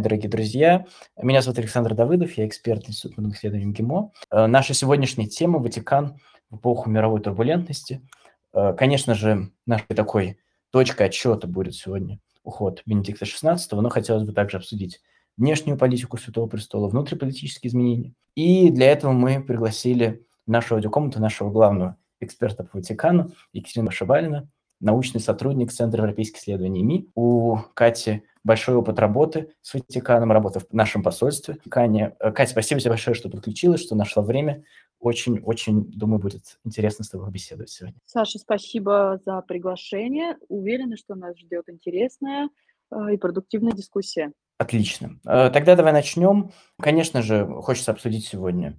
[0.00, 0.86] Дорогие друзья,
[1.20, 4.12] меня зовут Александр Давыдов, я эксперт Института мировых исследований МГИМО.
[4.30, 8.00] Э, наша сегодняшняя тема– Ватикан в эпоху мировой турбулентности.
[8.54, 10.38] Э, конечно же, нашей такой
[10.70, 15.02] точкой отсчета будет сегодня уход Бенедикта XVI, но хотелось бы также обсудить
[15.36, 18.14] внешнюю политику Святого Престола, внутриполитические изменения.
[18.34, 24.48] И для этого мы пригласили в нашу аудиокомнату нашего главного эксперта по Ватикану Екатерину Шабалина,
[24.80, 27.10] научный сотрудник Центра европейских исследований МИ.
[27.14, 31.58] У Кати большой опыт работы с Ватиканом, работы в нашем посольстве.
[31.70, 34.64] Каня, э, Катя, спасибо тебе большое, что подключилась, что нашла время.
[34.98, 37.98] Очень-очень, думаю, будет интересно с тобой беседовать сегодня.
[38.04, 40.36] Саша, спасибо за приглашение.
[40.48, 42.48] Уверена, что нас ждет интересная
[42.90, 44.32] э, и продуктивная дискуссия.
[44.58, 45.18] Отлично.
[45.26, 46.50] Э, тогда давай начнем.
[46.80, 48.78] Конечно же, хочется обсудить сегодня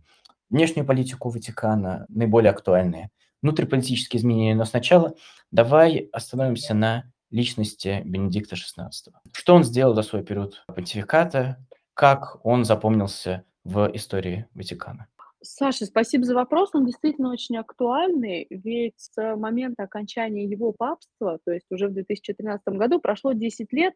[0.51, 3.09] внешнюю политику Ватикана, наиболее актуальные,
[3.41, 4.55] внутриполитические изменения.
[4.55, 5.15] Но сначала
[5.51, 8.89] давай остановимся на личности Бенедикта XVI.
[9.33, 15.07] Что он сделал за свой период понтификата, как он запомнился в истории Ватикана?
[15.43, 16.69] Саша, спасибо за вопрос.
[16.73, 22.63] Он действительно очень актуальный, ведь с момента окончания его папства, то есть уже в 2013
[22.67, 23.95] году, прошло 10 лет,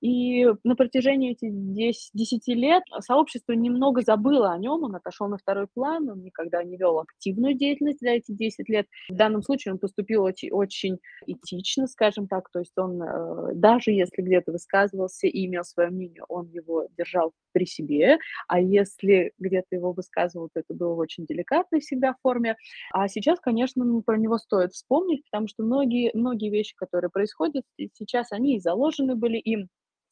[0.00, 5.36] и на протяжении этих 10, 10 лет сообщество немного забыло о нем, он отошел на
[5.36, 8.86] второй план, он никогда не вел активную деятельность за эти 10 лет.
[9.08, 13.90] В данном случае он поступил очень, очень этично, скажем так, то есть он, э, даже
[13.90, 19.74] если где-то высказывался и имел свое мнение, он его держал при себе, а если где-то
[19.74, 22.56] его высказывал, то это было в очень деликатной всегда форме.
[22.92, 27.64] А сейчас, конечно, ну, про него стоит вспомнить, потому что многие, многие вещи, которые происходят
[27.94, 29.68] сейчас, они и заложены были им.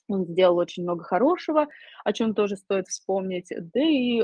[0.09, 1.69] Он сделал очень много хорошего,
[2.05, 3.49] о чем тоже стоит вспомнить.
[3.51, 4.23] Да и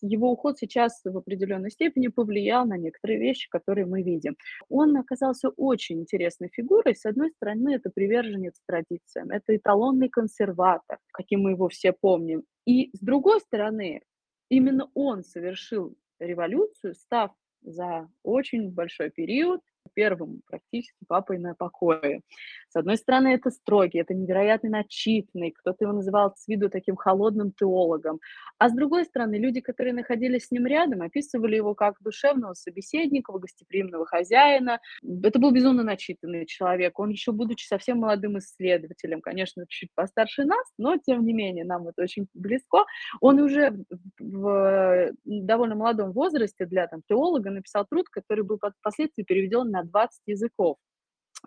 [0.00, 4.36] его уход сейчас в определенной степени повлиял на некоторые вещи, которые мы видим.
[4.68, 6.94] Он оказался очень интересной фигурой.
[6.94, 12.44] С одной стороны, это приверженец традициям, это эталонный консерватор, каким мы его все помним.
[12.64, 14.02] И с другой стороны,
[14.48, 17.32] именно он совершил революцию, став
[17.62, 19.60] за очень большой период
[19.92, 22.20] первым практически папой на покое.
[22.68, 27.52] С одной стороны, это строгий, это невероятно начитанный, кто-то его называл с виду таким холодным
[27.52, 28.20] теологом.
[28.58, 33.32] А с другой стороны, люди, которые находились с ним рядом, описывали его как душевного собеседника,
[33.32, 34.80] гостеприимного хозяина.
[35.22, 36.98] Это был безумно начитанный человек.
[36.98, 41.88] Он еще, будучи совсем молодым исследователем, конечно, чуть постарше нас, но, тем не менее, нам
[41.88, 42.84] это очень близко,
[43.20, 43.84] он уже
[44.18, 50.22] в довольно молодом возрасте для там, теолога написал труд, который был впоследствии переведен на 20
[50.26, 50.76] языков.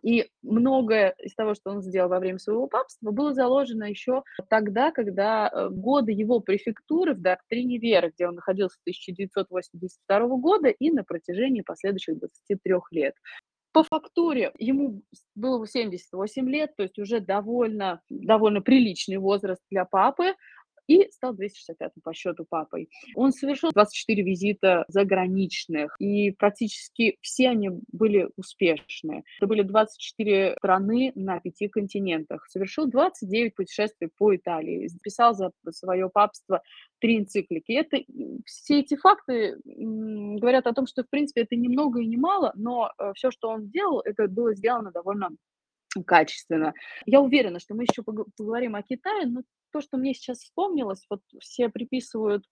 [0.03, 4.91] И многое из того, что он сделал во время своего папства, было заложено еще тогда,
[4.91, 10.91] когда э, годы его префектуры в доктрине веры, где он находился с 1982 года и
[10.91, 13.15] на протяжении последующих 23 лет.
[13.73, 15.01] По фактуре ему
[15.35, 20.35] было 78 лет, то есть уже довольно, довольно приличный возраст для папы
[20.87, 22.89] и стал 265-м по счету папой.
[23.15, 29.23] Он совершил 24 визита заграничных, и практически все они были успешные.
[29.37, 32.47] Это были 24 страны на пяти континентах.
[32.49, 34.87] Совершил 29 путешествий по Италии.
[34.87, 36.61] Записал за свое папство
[36.99, 37.71] три энциклики.
[37.71, 37.97] Это,
[38.45, 42.51] все эти факты говорят о том, что, в принципе, это ни много и ни мало,
[42.55, 45.29] но э, все, что он делал, это было сделано довольно
[46.05, 46.73] качественно.
[47.05, 49.41] Я уверена, что мы еще поговорим о Китае, но
[49.71, 52.43] то, что мне сейчас вспомнилось, вот все приписывают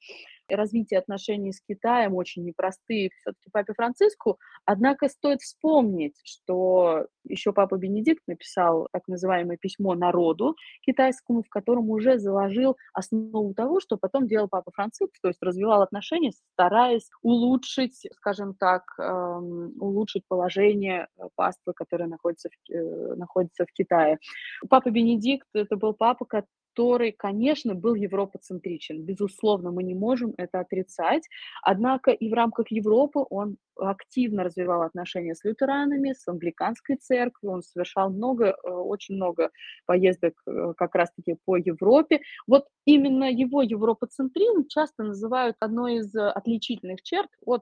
[0.47, 7.77] развитие отношений с Китаем очень непростые все-таки папе Франциску, однако стоит вспомнить, что еще папа
[7.77, 14.27] Бенедикт написал так называемое письмо народу китайскому, в котором уже заложил основу того, что потом
[14.27, 21.07] делал папа Франциск, то есть развивал отношения, стараясь улучшить, скажем так, эм, улучшить положение
[21.39, 24.17] паствы, которая находится в, э, находится в Китае.
[24.69, 29.05] Папа Бенедикт это был папа, который, конечно, был европоцентричен.
[29.05, 31.23] Безусловно, мы не можем это отрицать.
[31.63, 37.53] Однако и в рамках Европы он активно развивал отношения с лютеранами, с англиканской церковью.
[37.53, 39.49] Он совершал много, э, очень много
[39.85, 42.19] поездок э, как раз-таки по Европе.
[42.47, 47.61] Вот именно его европоцентризм часто называют одной из отличительных черт от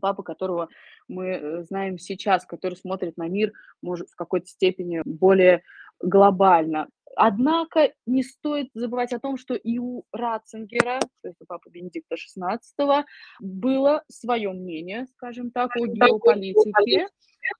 [0.00, 0.68] папы, которого
[1.08, 3.52] мы э, знаем сейчас, который смотрит на мир,
[3.82, 5.62] может, в какой-то степени более
[6.00, 6.88] глобально.
[7.16, 12.16] Однако не стоит забывать о том, что и у Ратцингера, то есть у папы Бенедикта
[12.16, 13.04] XVI,
[13.40, 17.08] было свое мнение, скажем так, о геополитике.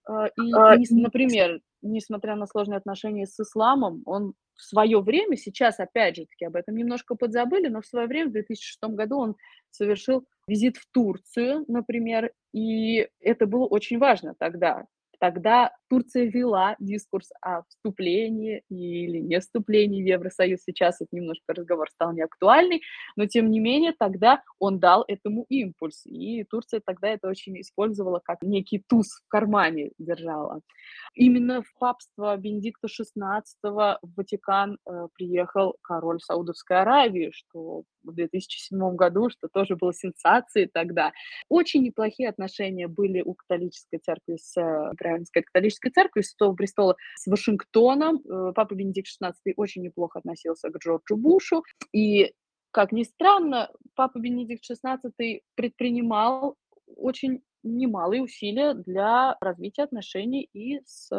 [0.06, 0.26] А,
[0.76, 6.26] и, например, несмотря на сложные отношения с исламом, он в свое время, сейчас опять же
[6.26, 9.36] таки об этом немножко подзабыли, но в свое время, в 2006 году он
[9.70, 14.86] совершил визит в Турцию, например, и это было очень важно тогда.
[15.18, 20.60] Тогда Турция вела дискурс о вступлении или не вступлении в Евросоюз.
[20.64, 22.82] Сейчас этот немножко разговор стал неактуальный,
[23.16, 26.06] но тем не менее тогда он дал этому импульс.
[26.06, 30.60] И Турция тогда это очень использовала как некий туз в кармане держала.
[31.14, 38.96] Именно в папство Бенедикта XVI в Ватикан э, приехал король Саудовской Аравии, что в 2007
[38.96, 41.12] году, что тоже было сенсацией тогда.
[41.48, 44.54] Очень неплохие отношения были у католической церкви с
[44.92, 45.42] Украинской э,
[45.84, 48.16] католической церкви Святого Престола с Вашингтоном.
[48.16, 51.62] Э, Папа Бенедикт XVI очень неплохо относился к Джорджу Бушу.
[51.92, 52.32] И,
[52.70, 54.98] как ни странно, Папа Бенедикт XVI
[55.54, 56.56] предпринимал
[56.96, 61.10] очень немалые усилия для развития отношений и с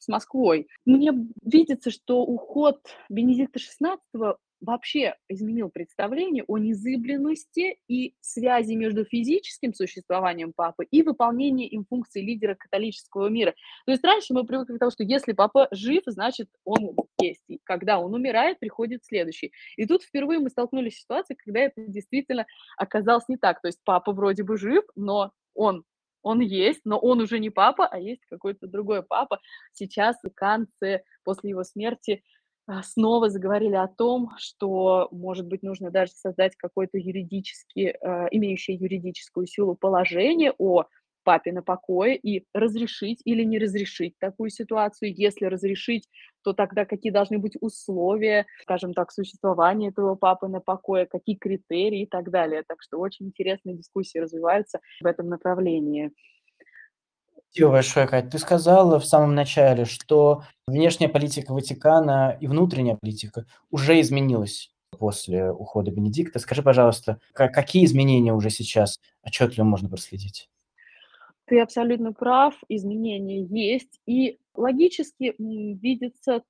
[0.00, 0.68] с Москвой.
[0.84, 1.12] Мне
[1.42, 2.78] видится, что уход
[3.08, 3.98] Бенедикта XVI
[4.60, 12.20] вообще изменил представление о незыблемости и связи между физическим существованием папы и выполнением им функции
[12.20, 13.54] лидера католического мира.
[13.86, 17.44] То есть раньше мы привыкли к тому, что если папа жив, значит он есть.
[17.48, 19.52] И когда он умирает, приходит следующий.
[19.76, 22.46] И тут впервые мы столкнулись с ситуацией, когда это действительно
[22.76, 23.60] оказалось не так.
[23.60, 25.84] То есть папа вроде бы жив, но он
[26.22, 29.40] он есть, но он уже не папа, а есть какой-то другой папа.
[29.72, 32.22] Сейчас канцы после его смерти
[32.82, 39.46] снова заговорили о том, что, может быть, нужно даже создать какое-то юридически, э, имеющее юридическую
[39.46, 40.84] силу положение о
[41.24, 45.12] папе на покое и разрешить или не разрешить такую ситуацию.
[45.14, 46.08] Если разрешить,
[46.42, 52.02] то тогда какие должны быть условия, скажем так, существования этого папы на покое, какие критерии
[52.02, 52.62] и так далее.
[52.66, 56.12] Так что очень интересные дискуссии развиваются в этом направлении.
[57.50, 58.30] Спасибо большое, Кать.
[58.30, 65.50] Ты сказала в самом начале, что внешняя политика Ватикана и внутренняя политика уже изменилась после
[65.50, 66.38] ухода Бенедикта.
[66.38, 70.48] Скажи, пожалуйста, какие изменения уже сейчас отчетливо можно проследить?
[71.46, 74.00] Ты абсолютно прав, изменения есть.
[74.06, 76.42] И логически видится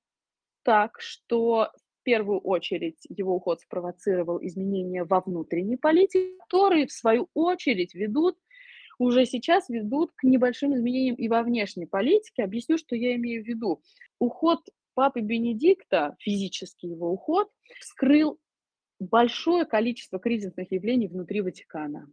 [0.63, 1.71] так, что
[2.01, 8.37] в первую очередь его уход спровоцировал изменения во внутренней политике, которые, в свою очередь, ведут
[8.99, 12.43] уже сейчас ведут к небольшим изменениям и во внешней политике.
[12.43, 13.81] Объясню, что я имею в виду.
[14.19, 14.59] Уход
[14.93, 17.49] папы Бенедикта, физический его уход,
[17.79, 18.37] вскрыл
[18.99, 22.11] большое количество кризисных явлений внутри Ватикана.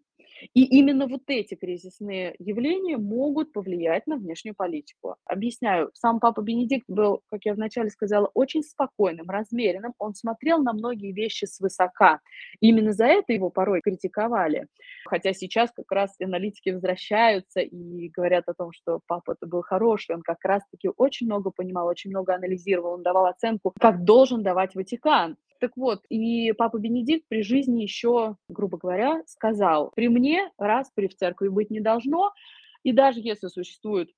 [0.55, 5.17] И именно вот эти кризисные явления могут повлиять на внешнюю политику.
[5.25, 9.95] Объясняю, сам папа Бенедикт был, как я вначале сказала, очень спокойным, размеренным.
[9.99, 12.21] Он смотрел на многие вещи свысока.
[12.61, 14.67] именно за это его порой критиковали.
[15.07, 20.17] Хотя сейчас как раз аналитики возвращаются и говорят о том, что папа это был хороший,
[20.17, 24.75] он как раз-таки очень много понимал, очень много анализировал, он давал оценку, как должен давать
[24.75, 25.37] Ватикан.
[25.61, 31.17] Так вот, и папа Бенедикт при жизни еще, грубо говоря, сказал, при мне распри в
[31.17, 32.33] церкви быть не должно,
[32.83, 34.11] и даже если существует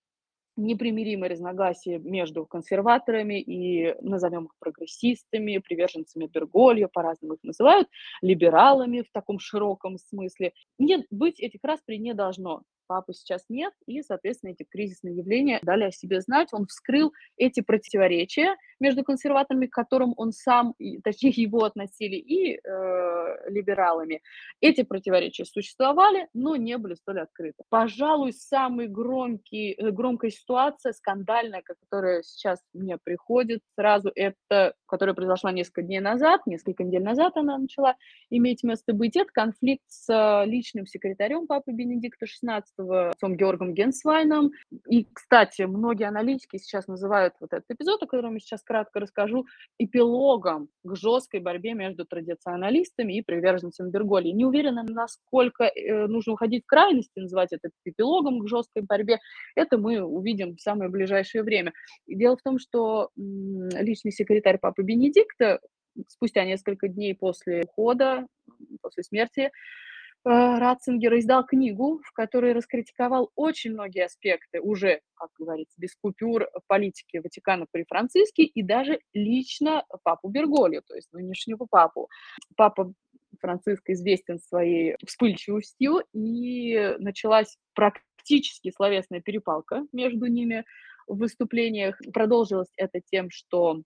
[0.58, 7.88] непримиримые разногласия между консерваторами и, назовем их, прогрессистами, приверженцами Берголья, по-разному их называют,
[8.20, 10.52] либералами в таком широком смысле.
[10.79, 15.85] Нет, быть этих распри не должно папы сейчас нет, и, соответственно, эти кризисные явления дали
[15.85, 16.49] о себе знать.
[16.52, 20.75] Он вскрыл эти противоречия между консерваторами, к которым он сам,
[21.05, 24.23] точнее, его относили, и э, либералами.
[24.61, 27.62] Эти противоречия существовали, но не были столь открыты.
[27.69, 28.32] Пожалуй,
[28.88, 36.00] громкий, э, громкая ситуация, скандальная, которая сейчас мне приходит сразу, это, которая произошла несколько дней
[36.00, 37.97] назад, несколько недель назад она начала
[38.30, 44.52] иметь место быть, это конфликт с э, личным секретарем папы Бенедикта XVI, отцом Георгом Генсвайном.
[44.88, 49.47] И, кстати, многие аналитики сейчас называют вот этот эпизод, о котором я сейчас кратко расскажу,
[49.78, 54.30] эпилогом к жесткой борьбе между традиционалистами и приверженцами Бергольи.
[54.30, 59.18] Не уверена, насколько э, нужно уходить в крайности, называть это эпилогом к жесткой борьбе.
[59.54, 61.73] Это мы увидим в самое ближайшее время.
[62.06, 65.61] И дело в том, что личный секретарь Папы Бенедикта
[66.06, 68.26] спустя несколько дней после ухода,
[68.82, 69.50] после смерти,
[70.28, 77.16] Ратцингер издал книгу, в которой раскритиковал очень многие аспекты уже, как говорится, без купюр политики
[77.16, 82.11] Ватикана при Франциске и даже лично папу Берголи, то есть нынешнего папу.
[82.56, 82.92] Папа
[83.40, 90.66] Франциск известен своей вспыльчивостью, и началась практически словесная перепалка между ними
[91.06, 91.99] в выступлениях.
[92.12, 93.80] Продолжилось это тем, что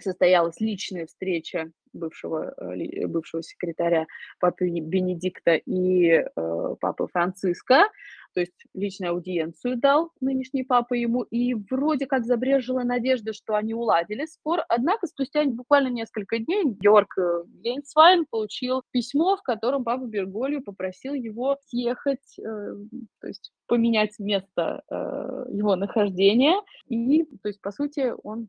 [0.00, 4.06] состоялась личная встреча бывшего, э, бывшего секретаря
[4.40, 7.88] папы Бенедикта и э, папы Франциска.
[8.34, 13.74] То есть личную аудиенцию дал нынешний папа ему, и вроде как забрежила надежда, что они
[13.74, 17.16] уладили спор, однако спустя буквально несколько дней Георг
[17.62, 22.42] Гейнсвайн получил письмо, в котором папа Берголью попросил его съехать, э,
[23.20, 24.94] то есть поменять место э,
[25.50, 28.48] его нахождения, и, то есть, по сути, он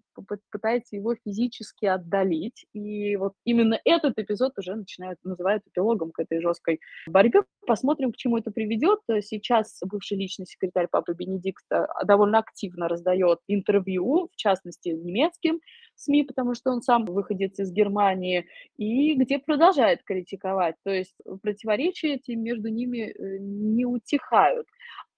[0.51, 6.41] пытается его физически отдалить, и вот именно этот эпизод уже начинает, называют эпилогом к этой
[6.41, 7.41] жесткой борьбе.
[7.65, 8.99] Посмотрим, к чему это приведет.
[9.21, 15.59] Сейчас бывший личный секретарь папы Бенедикта довольно активно раздает интервью, в частности, немецким
[15.95, 18.45] СМИ, потому что он сам выходит из Германии,
[18.77, 20.75] и где продолжает критиковать.
[20.83, 24.67] То есть противоречия эти между ними э, не утихают.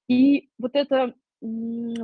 [0.07, 1.13] И вот это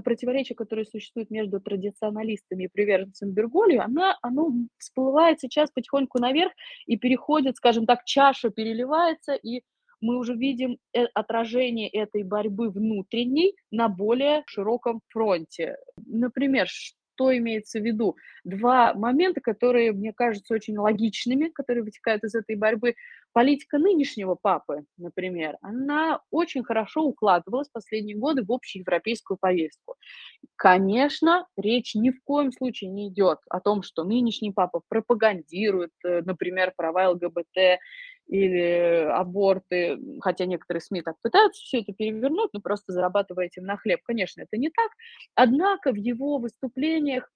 [0.03, 6.51] противоречие, которое существует между традиционалистами и приверженцами Берголи, она, оно всплывает сейчас потихоньку наверх
[6.85, 9.63] и переходит, скажем так, чаша переливается, и
[10.03, 15.77] мы уже видим э, отражение этой борьбы внутренней на более широком фронте.
[16.05, 18.17] Например, что имеется в виду?
[18.43, 22.95] Два момента, которые, мне кажутся очень логичными, которые вытекают из этой борьбы.
[23.31, 29.95] Политика нынешнего папы, например, она очень хорошо укладывалась в последние годы в общеевропейскую повестку.
[30.55, 36.21] Конечно, речь ни в коем случае не идет о том, что нынешний папа пропагандирует, э,
[36.21, 37.79] например, права ЛГБТ
[38.27, 43.77] или аборты, хотя некоторые СМИ так пытаются все это перевернуть, но просто зарабатывая этим на
[43.77, 43.99] хлеб.
[44.03, 44.91] Конечно, это не так.
[45.35, 47.29] Однако в его выступлениях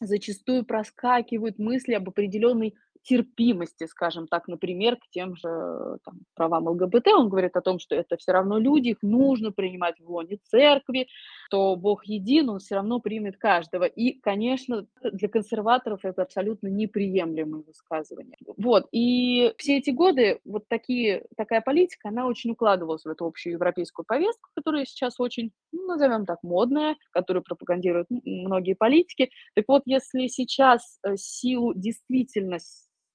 [0.00, 7.08] зачастую проскакивают мысли об определенной терпимости, скажем так, например, к тем же там, правам ЛГБТ.
[7.08, 11.08] Он говорит о том, что это все равно люди, их нужно принимать в лоне церкви,
[11.46, 13.84] что Бог един, он все равно примет каждого.
[13.84, 18.36] И, конечно, для консерваторов это абсолютно неприемлемые высказывания.
[18.56, 23.54] Вот, и все эти годы вот такие, такая политика, она очень укладывалась в эту общую
[23.54, 29.30] европейскую повестку, которая сейчас очень, ну, назовем так, модная, которую пропагандируют многие политики.
[29.54, 32.58] Так вот, если сейчас э, силу действительно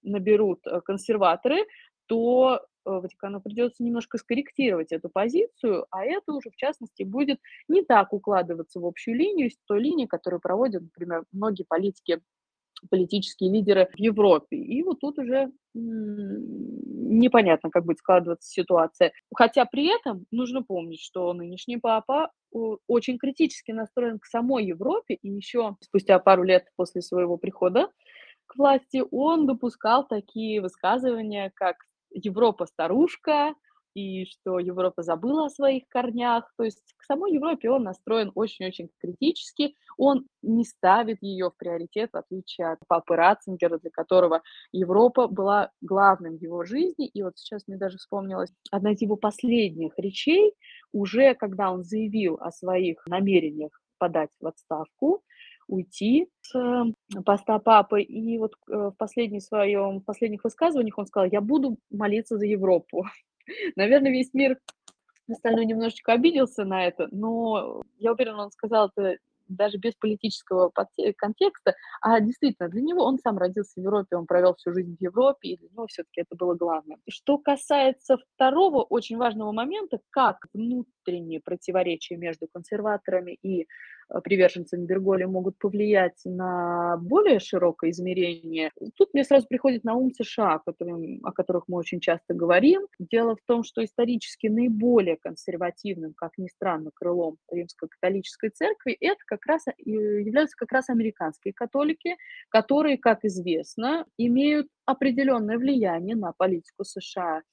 [0.07, 1.65] наберут э, консерваторы,
[2.07, 7.83] то э, Ватикану придется немножко скорректировать эту позицию, а это уже, в частности, будет не
[7.83, 12.21] так укладываться в общую линию с той линией, которую проводят, например, многие политики
[12.89, 14.57] политические лидеры в Европе.
[14.57, 19.13] И вот тут уже непонятно, как будет складываться ситуация.
[19.33, 25.29] Хотя при этом нужно помнить, что нынешний папа очень критически настроен к самой Европе, и
[25.29, 27.89] еще спустя пару лет после своего прихода
[28.47, 31.77] к власти, он допускал такие высказывания, как
[32.11, 33.53] «Европа старушка»,
[33.97, 36.53] и что Европа забыла о своих корнях.
[36.55, 39.73] То есть к самой Европе он настроен очень-очень критически.
[39.97, 45.71] Он не ставит ее в приоритет, в отличие от папы Ратцингера, для которого Европа была
[45.81, 47.07] главным в его жизни.
[47.07, 50.53] И вот сейчас мне даже вспомнилась одна из его последних речей,
[50.91, 55.23] уже когда он заявил о своих намерениях подать в отставку,
[55.67, 58.01] уйти с э, поста папы.
[58.01, 62.45] И вот э, в, последней своем, в последних высказываниях он сказал, я буду молиться за
[62.45, 63.05] Европу.
[63.75, 64.57] Наверное, весь мир
[65.29, 69.17] остальной немножечко обиделся на это, но я уверена, он сказал это
[69.49, 70.71] даже без политического
[71.17, 75.01] контекста, а действительно, для него он сам родился в Европе, он провел всю жизнь в
[75.01, 76.97] Европе, и для него все-таки это было главное.
[77.07, 83.67] Что касается второго очень важного момента, как внутренние противоречия между консерваторами и
[84.23, 90.59] приверженцами Берголи могут повлиять на более широкое измерение, тут мне сразу приходит на ум США,
[90.59, 92.87] которым, о которых мы очень часто говорим.
[92.99, 99.45] Дело в том, что исторически наиболее консервативным, как ни странно, крылом римско-католической церкви это как
[99.45, 102.15] раз являются как раз американские католики,
[102.49, 107.43] которые, как известно, имеют определенное влияние на политику США.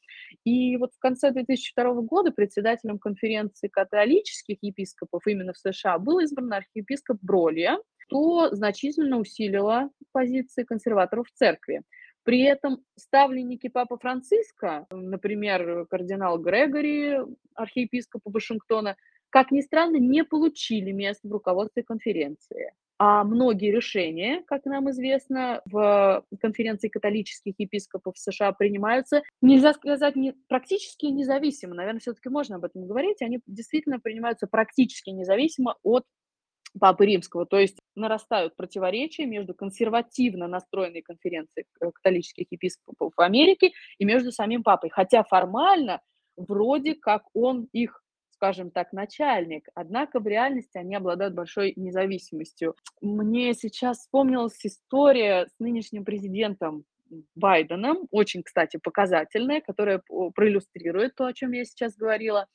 [0.44, 6.52] И вот в конце 2002 года председателем конференции католических епископов именно в США был избран
[6.52, 11.82] архиепископ Бролья, что значительно усилило позиции консерваторов в церкви.
[12.22, 17.18] При этом ставленники Папы Франциска, например, кардинал Грегори,
[17.54, 18.96] архиепископ Вашингтона,
[19.28, 22.72] как ни странно, не получили мест в руководстве конференции.
[22.98, 30.32] А многие решения, как нам известно, в конференции католических епископов США принимаются, нельзя сказать, не,
[30.48, 31.74] практически независимо.
[31.74, 33.20] Наверное, все-таки можно об этом говорить.
[33.20, 36.04] Они действительно принимаются практически независимо от
[36.78, 37.46] Папы Римского.
[37.46, 44.62] То есть нарастают противоречия между консервативно настроенной конференцией католических епископов в Америке и между самим
[44.62, 44.90] Папой.
[44.90, 46.00] Хотя формально
[46.36, 48.03] вроде как он их
[48.44, 52.74] скажем так, начальник, однако в реальности они обладают большой независимостью.
[53.00, 56.84] Мне сейчас вспомнилась история с нынешним президентом
[57.34, 60.02] Байденом, очень, кстати, показательная, которая
[60.34, 62.46] проиллюстрирует то, о чем я сейчас говорила.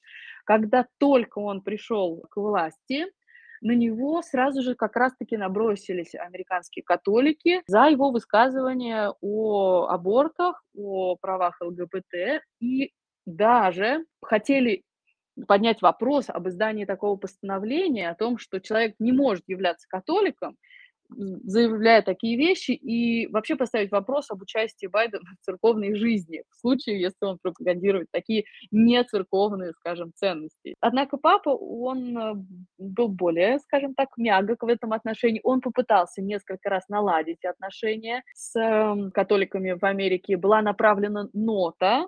[0.46, 3.08] Когда только он пришел к власти,
[3.62, 11.16] на него сразу же как раз-таки набросились американские католики за его высказывания о абортах, о
[11.16, 12.92] правах ЛГБТ и
[13.26, 14.84] даже хотели
[15.48, 20.58] поднять вопрос об издании такого постановления, о том, что человек не может являться католиком,
[21.10, 27.02] заявляя такие вещи, и вообще поставить вопрос об участии Байдена в церковной жизни, в случае,
[27.02, 30.76] если он пропагандирует такие нецерковные, скажем, ценности.
[30.80, 32.34] Однако папа, он э,
[32.78, 35.42] был более, скажем так, мягок в этом отношении.
[35.44, 40.38] Он попытался несколько раз наладить отношения с эм, католиками в Америке.
[40.38, 42.08] Была направлена нота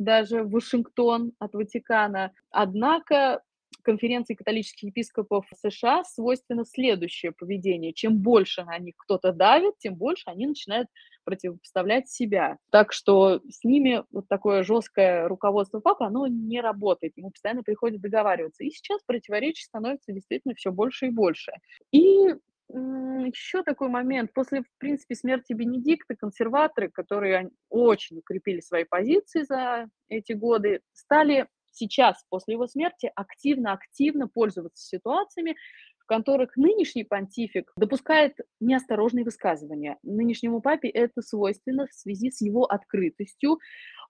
[0.00, 2.32] даже в Вашингтон от Ватикана.
[2.50, 3.42] Однако
[3.82, 7.92] конференции католических епископов США свойственно следующее поведение.
[7.92, 10.88] Чем больше на них кто-то давит, тем больше они начинают
[11.24, 12.56] противопоставлять себя.
[12.70, 17.12] Так что с ними вот такое жесткое руководство папы, оно не работает.
[17.16, 18.64] Ему постоянно приходится договариваться.
[18.64, 21.52] И сейчас противоречий становится действительно все больше и больше.
[21.92, 22.34] И
[22.72, 24.32] еще такой момент.
[24.32, 31.48] После, в принципе, смерти Бенедикта консерваторы, которые очень укрепили свои позиции за эти годы, стали
[31.72, 35.56] сейчас, после его смерти, активно-активно пользоваться ситуациями,
[35.98, 39.98] в которых нынешний понтифик допускает неосторожные высказывания.
[40.02, 43.58] Нынешнему папе это свойственно в связи с его открытостью.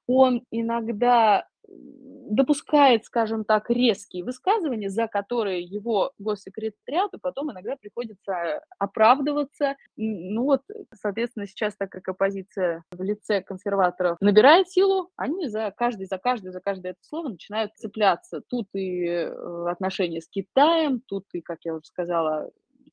[0.07, 9.77] Он иногда допускает, скажем так, резкие высказывания, за которые его госсекретариату потом иногда приходится оправдываться.
[9.97, 10.63] Ну вот,
[10.95, 16.53] соответственно, сейчас, так как оппозиция в лице консерваторов набирает силу, они за каждый, за каждый,
[16.53, 18.43] за каждое это слово начинают цепляться.
[18.49, 22.51] Тут и э, отношения с Китаем, тут и, как я уже сказала,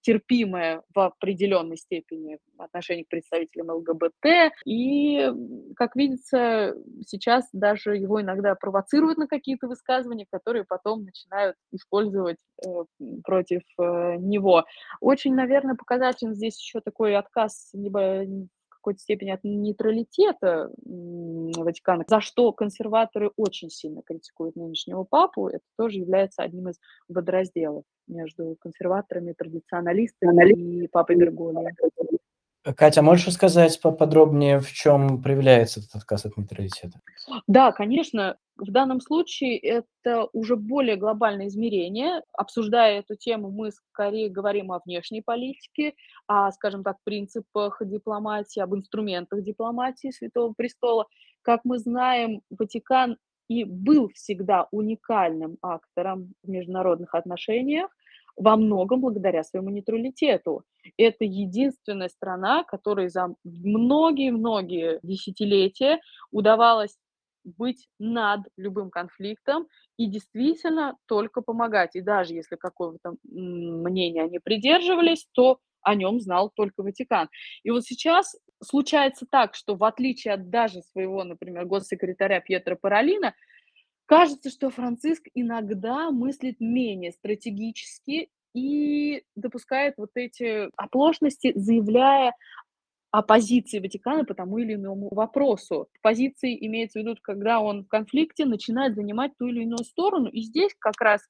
[0.08, 4.54] терпимое в определенной степени отношение к представителям ЛГБТ.
[4.64, 5.30] И,
[5.76, 12.70] как видится, сейчас даже его иногда провоцируют на какие-то высказывания, которые потом начинают использовать э,
[13.26, 14.64] против э, него.
[15.02, 18.24] Очень, наверное, показателен здесь еще такой отказ либо
[18.78, 25.48] какой-то степени от нейтралитета Ватикана, за что консерваторы очень сильно критикуют нынешнего папу.
[25.48, 31.76] Это тоже является одним из водоразделов между консерваторами, традиционалистами и папой Берголием.
[32.76, 37.00] Катя, можешь рассказать поподробнее, в чем проявляется этот отказ от нейтралитета?
[37.48, 38.38] Да, конечно.
[38.58, 42.24] В данном случае это уже более глобальное измерение.
[42.34, 45.94] Обсуждая эту тему, мы скорее говорим о внешней политике,
[46.26, 51.06] о, скажем так, принципах дипломатии, об инструментах дипломатии Святого Престола.
[51.44, 57.90] Как мы знаем, Ватикан и был всегда уникальным актором в международных отношениях,
[58.38, 60.64] во многом благодаря своему нейтралитету.
[60.98, 66.00] Это единственная страна, которой за многие-многие десятилетия
[66.32, 66.96] удавалось
[67.44, 71.96] быть над любым конфликтом и действительно только помогать.
[71.96, 77.30] И даже если какого-то мнения они придерживались, то о нем знал только Ватикан.
[77.64, 83.34] И вот сейчас случается так, что в отличие от даже своего, например, госсекретаря Пьетро Паролина,
[84.08, 92.34] Кажется, что Франциск иногда мыслит менее стратегически и допускает вот эти оплошности, заявляя
[93.12, 95.90] о позиции Ватикана по тому или иному вопросу.
[96.02, 100.30] Позиции имеется в виду, когда он в конфликте начинает занимать ту или иную сторону.
[100.30, 101.22] И здесь как раз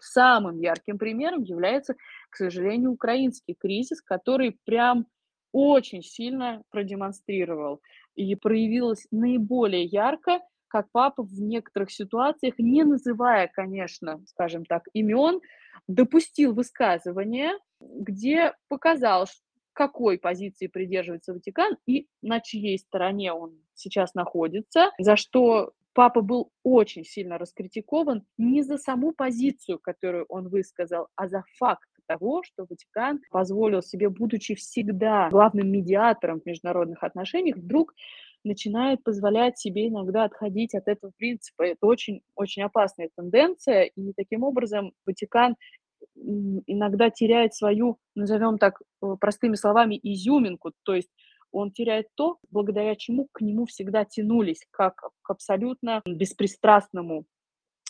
[0.00, 1.94] самым ярким примером является,
[2.30, 5.06] к сожалению, украинский кризис, который прям
[5.50, 7.80] очень сильно продемонстрировал
[8.14, 10.40] и проявилось наиболее ярко
[10.74, 15.40] как папа в некоторых ситуациях, не называя, конечно, скажем так, имен,
[15.86, 19.26] допустил высказывание, где показал,
[19.72, 26.50] какой позиции придерживается Ватикан и на чьей стороне он сейчас находится, за что папа был
[26.64, 32.66] очень сильно раскритикован не за саму позицию, которую он высказал, а за факт того, что
[32.68, 37.94] Ватикан позволил себе, будучи всегда главным медиатором в международных отношениях, вдруг
[38.44, 41.62] начинает позволять себе иногда отходить от этого принципа.
[41.62, 45.56] Это очень-очень опасная тенденция, и таким образом Ватикан
[46.14, 51.10] иногда теряет свою, назовем так э, простыми словами, изюминку, то есть
[51.50, 57.26] он теряет то, благодаря чему к нему всегда тянулись, как к абсолютно беспристрастному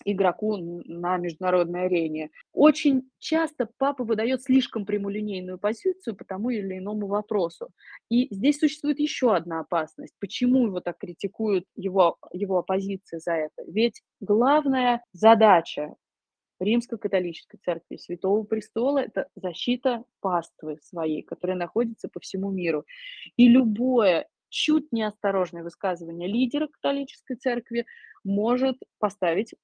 [0.05, 2.31] игроку на международной арене.
[2.53, 7.71] Очень часто папа выдает слишком прямолинейную позицию по тому или иному вопросу.
[8.11, 10.15] И здесь существует еще одна опасность.
[10.21, 13.63] Почему его так критикуют, его, его оппозиция за это?
[13.67, 15.95] Ведь главная задача
[16.61, 22.85] Римско-католической церкви Святого Престола– это защита паствы своей, которая находится по всему миру.
[23.37, 27.87] И любое чуть неосторожное высказывание лидера католической церкви
[28.23, 29.55] может поставить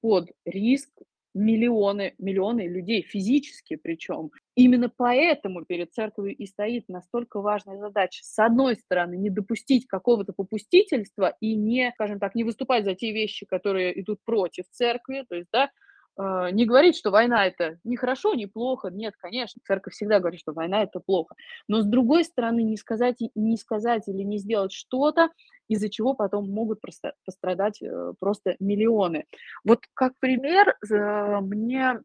[0.00, 0.90] под риск
[1.36, 4.30] миллионы, миллионы людей, физически причем.
[4.54, 8.24] Именно поэтому перед церковью и стоит настолько важная задача.
[8.24, 13.12] С одной стороны, не допустить какого-то попустительства и не, скажем так, не выступать за те
[13.12, 15.70] вещи, которые идут против церкви, то есть, да,
[16.18, 18.88] не говорить, что война это не хорошо, не плохо.
[18.88, 21.34] Нет, конечно, церковь всегда говорит, что война это плохо.
[21.68, 25.28] Но с другой стороны, не сказать, не сказать или не сделать что-то,
[25.68, 29.24] из-за чего потом могут просто пострадать э, просто миллионы.
[29.64, 32.00] Вот как пример, мне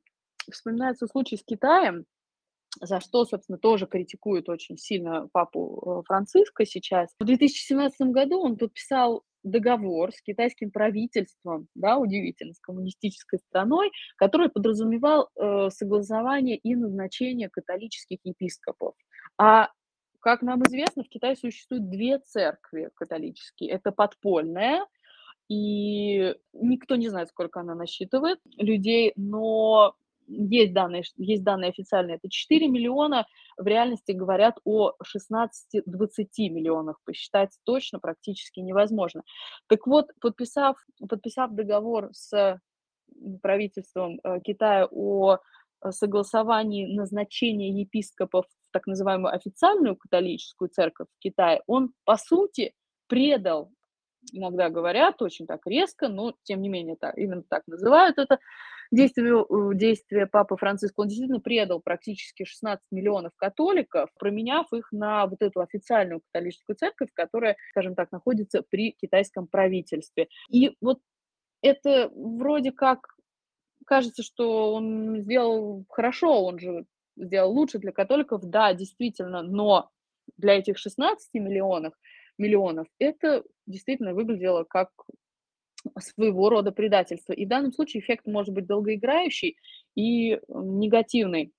[0.51, 2.05] вспоминается случай с Китаем,
[2.79, 7.13] за что, собственно, тоже критикуют очень сильно папу э, Франциска сейчас.
[7.19, 14.49] В 2017 году он подписал договор с китайским правительством, да, удивительно, с коммунистической страной, который
[14.49, 18.95] подразумевал э, согласование и назначение католических епископов.
[19.37, 19.69] А
[20.19, 23.71] как нам известно, в Китае существует две церкви католические.
[23.71, 24.85] Это подпольная,
[25.49, 29.95] и никто не знает, сколько она насчитывает людей, но
[30.27, 33.25] есть данные, есть данные официальные, это 4 миллиона,
[33.57, 35.49] в реальности говорят о 16-20
[36.49, 39.23] миллионах, посчитать точно практически невозможно.
[39.67, 42.59] Так вот, подписав, подписав договор с
[43.41, 45.37] правительством э, Китая о
[45.89, 52.73] согласовании назначения епископов в так называемую официальную католическую церковь в Китае, он, по сути,
[53.07, 53.71] предал,
[54.31, 58.39] иногда говорят очень так резко, но тем не менее так, именно так называют это,
[58.91, 65.41] действие, действие Папы Франциска, он действительно предал практически 16 миллионов католиков, променяв их на вот
[65.41, 70.27] эту официальную католическую церковь, которая, скажем так, находится при китайском правительстве.
[70.49, 70.99] И вот
[71.61, 73.07] это вроде как
[73.85, 76.85] кажется, что он сделал хорошо, он же
[77.17, 79.89] сделал лучше для католиков, да, действительно, но
[80.37, 81.93] для этих 16 миллионов,
[82.37, 84.89] миллионов это действительно выглядело как
[85.99, 87.33] своего рода предательство.
[87.33, 89.57] И в данном случае эффект может быть долгоиграющий
[89.95, 91.51] и негативный.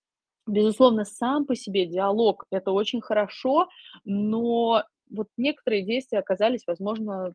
[0.46, 3.68] Безусловно, сам по себе диалог– это очень хорошо,
[4.04, 7.34] но вот некоторые действия оказались, возможно,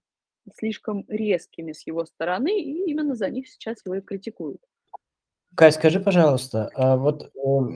[0.56, 4.62] слишком резкими с его стороны, и именно за них сейчас его и критикуют.
[5.58, 7.30] Кать, скажи, пожалуйста, а вот, э,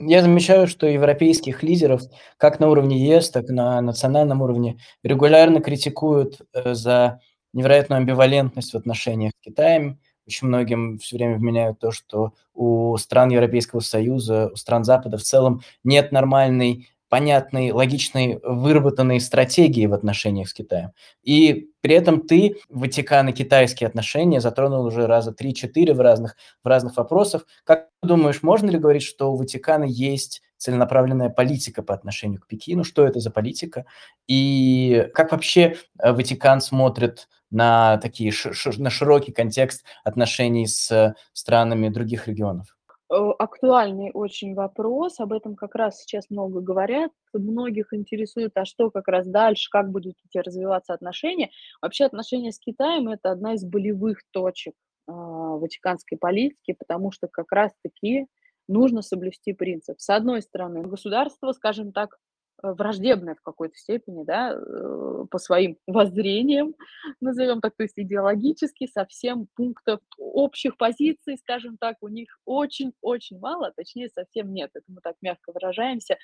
[0.06, 2.02] я замечаю, что европейских лидеров
[2.36, 7.18] как на уровне ЕС, так и на национальном уровне регулярно критикуют, э, за
[7.52, 9.98] невероятную амбивалентность в отношениях с Китаем.
[10.28, 15.22] Очень многим все время вменяют то, что у стран Европейского Союза, у стран Запада в
[15.24, 20.92] целом нет нормальной понятной, логичной, выработанной стратегии в отношениях с Китаем.
[21.22, 26.66] И при этом ты Ватикан и китайские отношения затронул уже раза 3-4 в разных, в
[26.66, 27.46] разных вопросах.
[27.64, 32.46] Как ты думаешь, можно ли говорить, что у Ватикана есть целенаправленная политика по отношению к
[32.46, 32.82] Пекину?
[32.82, 33.84] Что это за политика?
[34.26, 38.32] И как вообще э, Ватикан смотрит на такие
[38.78, 42.74] на широкий контекст отношений с странами других регионов?
[43.12, 48.90] Э, актуальный очень вопрос, об этом как раз сейчас много говорят, многих интересует, а что
[48.90, 51.50] как раз дальше, как будут эти развиваться отношения.
[51.82, 54.72] Вообще отношения с Китаем– это одна из болевых точек
[55.08, 58.28] э, ватиканской политики, потому что как раз-таки
[58.66, 60.00] нужно соблюсти принцип.
[60.00, 62.16] С одной стороны, государство, скажем так,
[62.62, 66.74] враждебная в какой-то степени, да, э, по своим воззрениям,
[67.20, 73.72] назовем так, то есть идеологически, совсем пунктов общих позиций, скажем так, у них очень-очень мало,
[73.76, 76.16] точнее, совсем нет, это мы так мягко выражаемся.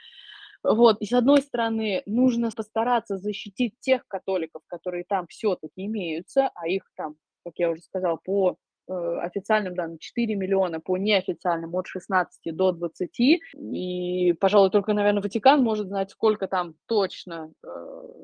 [0.63, 6.67] Вот, и с одной стороны, нужно постараться защитить тех католиков, которые там все-таки имеются, а
[6.67, 11.87] их там, как я уже сказала, по Э, официальным данным 4 миллиона, по неофициальным от
[11.87, 13.11] 16 до 20.
[13.21, 17.69] И, пожалуй, только, наверное, Ватикан может знать, сколько там точно э,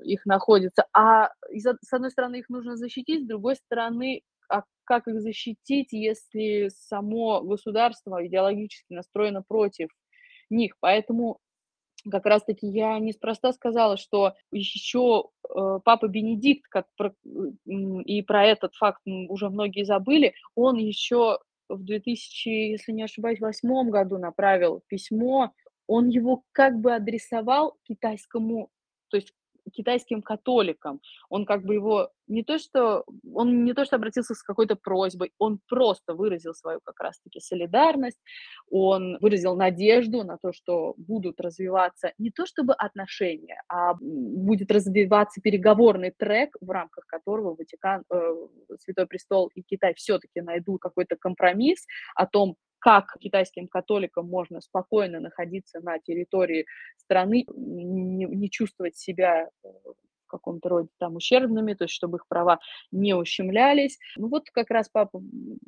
[0.05, 0.87] их находится.
[0.93, 6.69] А с одной стороны, их нужно защитить, с другой стороны, а как их защитить, если
[6.69, 9.89] само государство идеологически настроено против
[10.51, 10.75] них?
[10.81, 11.39] Поэтому
[12.11, 17.15] как раз-таки я неспроста сказала, что еще э, папа Бенедикт, как про,
[17.65, 21.39] и про этот факт уже многие забыли, он еще
[21.69, 25.53] в 2000, если не ошибаюсь, восьмом году направил письмо,
[25.87, 28.71] он его как бы адресовал китайскому,
[29.09, 29.33] то есть
[29.75, 31.01] китайским католикам.
[31.29, 35.33] Он как бы его не то что он не то что обратился с какой-то просьбой,
[35.39, 38.19] он просто выразил свою как раз-таки солидарность,
[38.71, 45.41] он выразил надежду на то, что будут развиваться не то чтобы отношения, а будет развиваться
[45.41, 48.35] переговорный трек, в рамках которого Ватикан, э,
[48.79, 55.19] Святой Престол и Китай все-таки найдут какой-то компромисс о том, как китайским католикам можно спокойно
[55.19, 56.67] находиться на территории
[56.99, 59.69] страны, не, не чувствовать себя э,
[60.25, 62.59] в каком-то роде там ущербными, то есть чтобы их права
[62.91, 63.99] не ущемлялись.
[64.17, 65.21] Ну вот как раз папа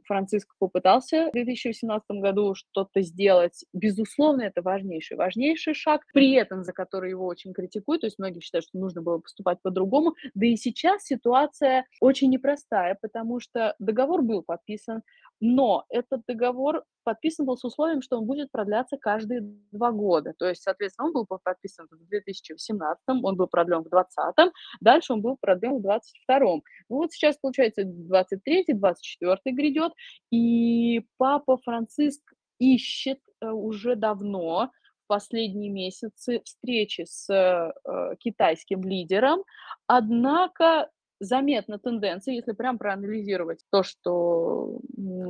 [0.05, 3.65] Франциск попытался в 2018 году что-то сделать.
[3.73, 8.41] Безусловно, это важнейший, важнейший шаг, при этом за который его очень критикуют, то есть многие
[8.41, 10.15] считают, что нужно было поступать по-другому.
[10.35, 15.03] Да и сейчас ситуация очень непростая, потому что договор был подписан,
[15.41, 19.41] но этот договор подписан был с условием, что он будет продляться каждые
[19.71, 20.35] два года.
[20.39, 24.46] То есть, соответственно, он был подписан в 2018, он был продлен в 2020,
[24.81, 26.39] дальше он был продлен в 2022.
[26.49, 29.93] Ну вот сейчас, получается, 23 24 грядет,
[30.31, 32.21] и папа Франциск
[32.59, 34.71] ищет э, уже давно
[35.07, 39.45] последние месяцы встречи с э, китайским лидером,
[39.87, 44.81] однако заметна тенденция, если прям проанализировать то, что,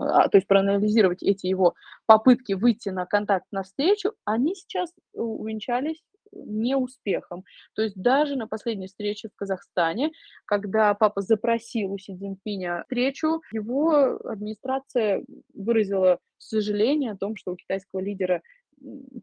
[0.01, 1.75] а, то есть проанализировать эти его
[2.07, 7.45] попытки выйти на контакт на встречу, они сейчас увенчались неуспехом.
[7.75, 10.11] То есть даже на последней встрече в Казахстане,
[10.45, 17.57] когда папа запросил у Си Цзиньпиня встречу, его администрация выразила сожаление о том, что у
[17.57, 18.43] китайского лидера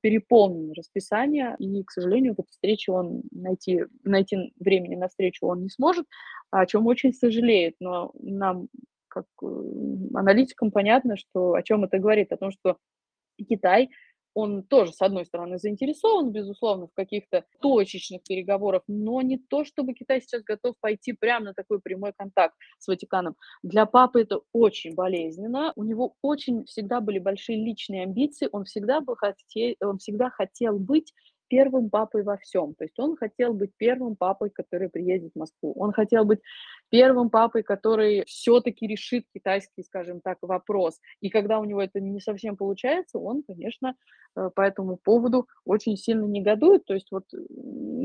[0.01, 5.69] переполнено расписание, и, к сожалению, вот встречи он найти, найти времени на встречу он не
[5.69, 6.07] сможет,
[6.49, 8.67] о чем очень сожалеет, но нам,
[9.07, 9.45] как э,
[10.15, 12.77] аналитикам, понятно, что о чем это говорит, о том, что
[13.37, 13.89] Китай
[14.33, 19.93] он тоже, с одной стороны, заинтересован, безусловно, в каких-то точечных переговорах, но не то, чтобы
[19.93, 23.35] Китай сейчас готов пойти прямо на такой прямой контакт с Ватиканом.
[23.63, 25.73] Для папы это очень болезненно.
[25.75, 30.79] У него очень всегда были большие личные амбиции, он всегда, был хотел, он всегда хотел
[30.79, 31.13] быть
[31.53, 32.73] первым папой во всем.
[32.73, 35.73] То есть он хотел быть первым папой, который приедет в Москву.
[35.75, 36.39] Он хотел быть
[36.93, 40.99] первым папой, который все-таки решит китайский, скажем так, вопрос.
[41.21, 43.95] И когда у него это не совсем получается, он, конечно,
[44.35, 46.85] э, по этому поводу очень сильно негодует.
[46.85, 47.25] То есть вот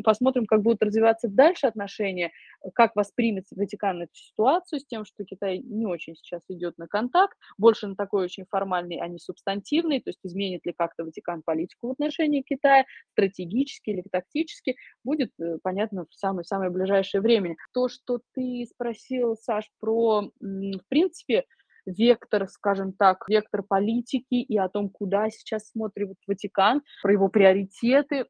[0.05, 2.33] посмотрим, как будут развиваться дальше отношения,
[2.73, 7.37] как воспримет Ватикан эту ситуацию с тем, что Китай не очень сейчас идет на контакт,
[7.59, 11.89] больше на такой очень формальный, а не субстантивный, то есть изменит ли как-то Ватикан политику
[11.89, 17.57] в отношении Китая, стратегически или тактически, будет э, понятно в самое-самое ближайшее время.
[17.75, 21.45] То, что ты спросил, Саш, про, в принципе,
[21.85, 28.27] вектор, скажем так, вектор политики и о том, куда сейчас смотрит Ватикан, про его приоритеты,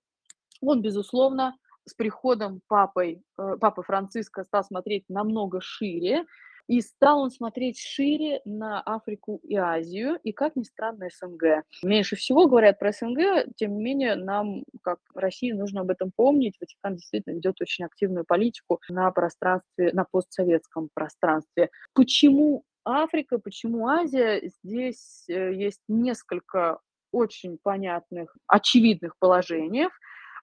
[0.61, 6.25] он, безусловно, с приходом папой, э, папы Франциска стал смотреть намного шире,
[6.69, 11.65] и стал он смотреть шире на Африку и Азию, и, как ни странно, СНГ.
[11.83, 16.57] Меньше всего говорят про СНГ, тем не менее, нам, как России, нужно об этом помнить.
[16.61, 21.71] Ватикан действительно ведет очень активную политику на пространстве, на постсоветском пространстве.
[21.95, 24.41] Почему Африка, почему Азия?
[24.63, 26.81] Здесь э, есть несколько
[27.13, 29.89] очень понятных, очевидных положений.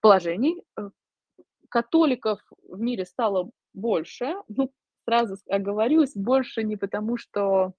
[0.01, 0.63] положений.
[0.77, 0.89] Э,
[1.69, 4.71] католиков в мире стало больше, ну,
[5.05, 7.73] сразу оговорюсь, больше не потому, что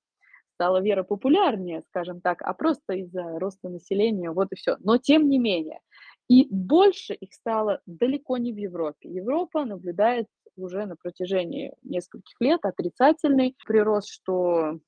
[0.54, 4.76] стала вера популярнее, скажем так, а просто из-за роста населения, вот и все.
[4.80, 5.80] Но тем не менее.
[6.28, 9.08] И больше их стало далеко не в Европе.
[9.08, 14.80] Европа наблюдает уже на протяжении нескольких лет отрицательный прирост, что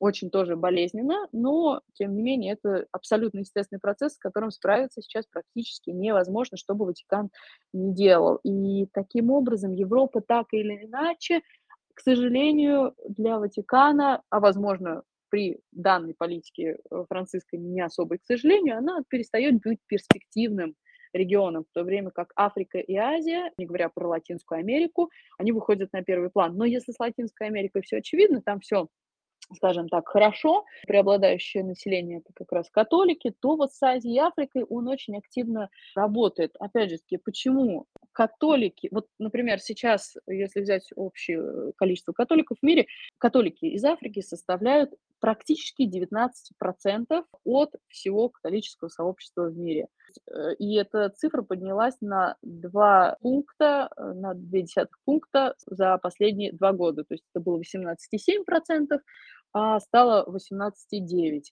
[0.00, 5.24] очень тоже болезненно, но, тем не менее, это абсолютно естественный процесс, с которым справиться сейчас
[5.26, 7.30] практически невозможно, что бы Ватикан
[7.72, 8.40] не делал.
[8.42, 11.42] И таким образом Европа так или иначе
[11.94, 18.78] к сожалению, для Ватикана, а возможно, при данной политике э, французской не особой, к сожалению,
[18.78, 20.76] она перестает быть перспективным
[21.12, 25.92] регионом, в то время как Африка и Азия, не говоря про Латинскую Америку, они выходят
[25.92, 26.56] на первый план.
[26.56, 28.88] Но если с Латинской Америкой все очевидно, там все
[29.52, 34.64] скажем так, хорошо, преобладающее население это как раз католики, то вот с Азией и Африкой
[34.64, 36.54] он очень активно работает.
[36.58, 42.86] Опять же таки, почему католики, вот, например, сейчас, если взять общее количество католиков в мире,
[43.18, 49.88] католики из Африки составляют практически 19% от всего католического сообщества в мире.
[50.30, 56.72] Э, и эта цифра поднялась на 2 пункта, э, на 0,2 пункта за последние два
[56.72, 57.04] года.
[57.04, 59.00] То есть это было 18,7%,
[59.52, 61.42] а стало 18,9%.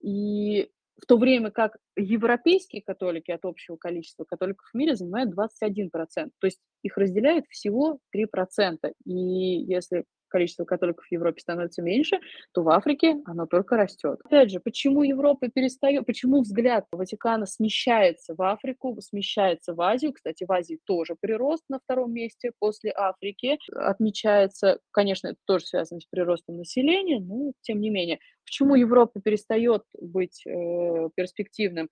[0.00, 5.90] И в то время как европейские католики от общего количества католиков в мире занимают 21%.
[6.14, 8.92] То есть их разделяет всего 3%.
[9.04, 12.18] И если количество католиков в Европе становится меньше,
[12.52, 14.20] то в Африке оно только растет.
[14.24, 20.44] Опять же, почему Европа перестает, почему взгляд Ватикана смещается в Африку, смещается в Азию, кстати,
[20.44, 26.06] в Азии тоже прирост на втором месте после Африки отмечается, конечно, это тоже связано с
[26.06, 28.18] приростом населения, но тем не менее.
[28.44, 31.90] Почему Европа перестает быть э, перспективным?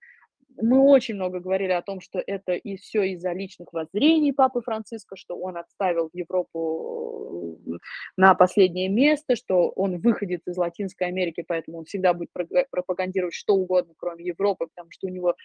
[0.61, 5.15] Мы очень много говорили о том, что это и все из-за личных воззрений Папы Франциска,
[5.15, 7.77] что он отставил Европу э,
[8.17, 12.29] на последнее место, что он выходит из Латинской Америки, поэтому он всегда будет
[12.71, 15.35] пропагандировать что угодно, кроме Европы, потому что у него,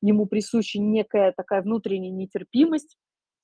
[0.00, 2.96] ему присуща некая такая внутренняя нетерпимость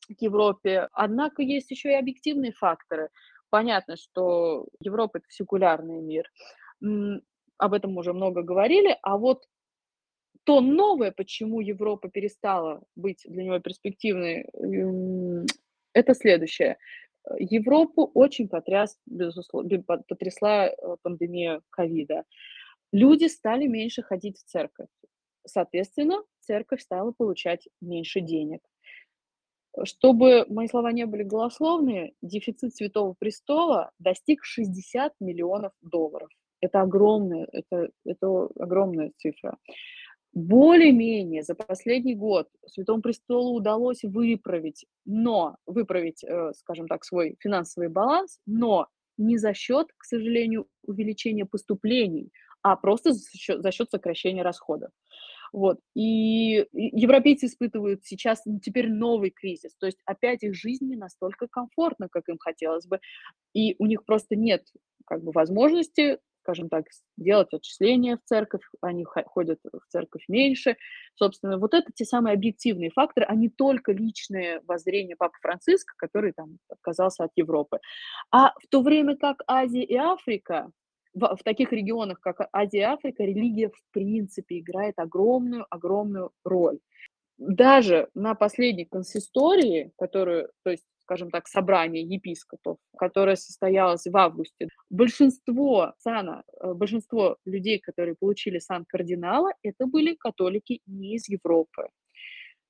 [0.06, 0.88] к Европе.
[0.92, 3.08] Однако есть еще и объективные факторы.
[3.50, 6.30] Понятно, что Европа– это секулярный мир.
[7.56, 8.98] Об этом уже много говорили.
[9.02, 9.44] А вот
[10.44, 14.46] то новое, почему Европа перестала быть для него перспективной,
[15.92, 16.78] это следующее.
[17.38, 22.24] Европу очень потряс, безусловно, потрясла э, пандемия ковида.
[22.92, 24.88] Люди стали меньше ходить в церковь.
[25.46, 28.60] Соответственно, церковь стала получать меньше денег.
[29.84, 36.28] Чтобы мои слова не были голословные, дефицит Святого Престола достиг 60 миллионов долларов.
[36.60, 39.56] Это огромная, это, это огромная цифра.
[40.34, 47.88] Более-менее за последний год Святому Престолу удалось выправить, но выправить, э, скажем так, свой финансовый
[47.88, 53.90] баланс, но не за счет, к сожалению, увеличения поступлений, а просто за счет, за счет
[53.90, 54.90] сокращения расходов.
[55.52, 55.78] Вот.
[55.94, 59.76] И европейцы испытывают сейчас ну, теперь новый кризис.
[59.76, 62.98] То есть опять их жизнь не настолько комфортна, как им хотелось бы.
[63.52, 64.64] И у них просто нет
[65.06, 66.84] как бы возможности скажем так,
[67.16, 70.76] делать отчисления в церковь, они ходят в церковь меньше.
[71.14, 76.32] Собственно, вот это те самые объективные факторы, а не только личное воззрение Папы Франциска, который
[76.32, 77.78] там отказался от Европы.
[78.30, 80.70] А в то время как Азия и Африка,
[81.14, 86.78] в, в таких регионах, как Азия и Африка, религия в принципе играет огромную-огромную роль.
[87.38, 94.68] Даже на последней консистории, которую, то есть скажем так, собрание епископов, которое состоялось в августе,
[94.90, 101.88] большинство сана, э, большинство людей, которые получили сан кардинала, это были католики не из Европы.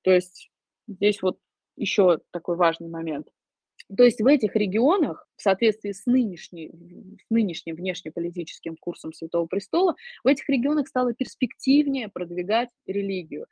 [0.03, 0.51] То есть
[0.87, 1.39] здесь вот
[1.77, 3.27] еще такой важный момент.
[3.95, 9.95] То есть в этих регионах, в соответствии с, нынешней, с нынешним внешнеполитическим курсом Святого Престола,
[10.23, 13.45] в этих регионах стало перспективнее продвигать религию.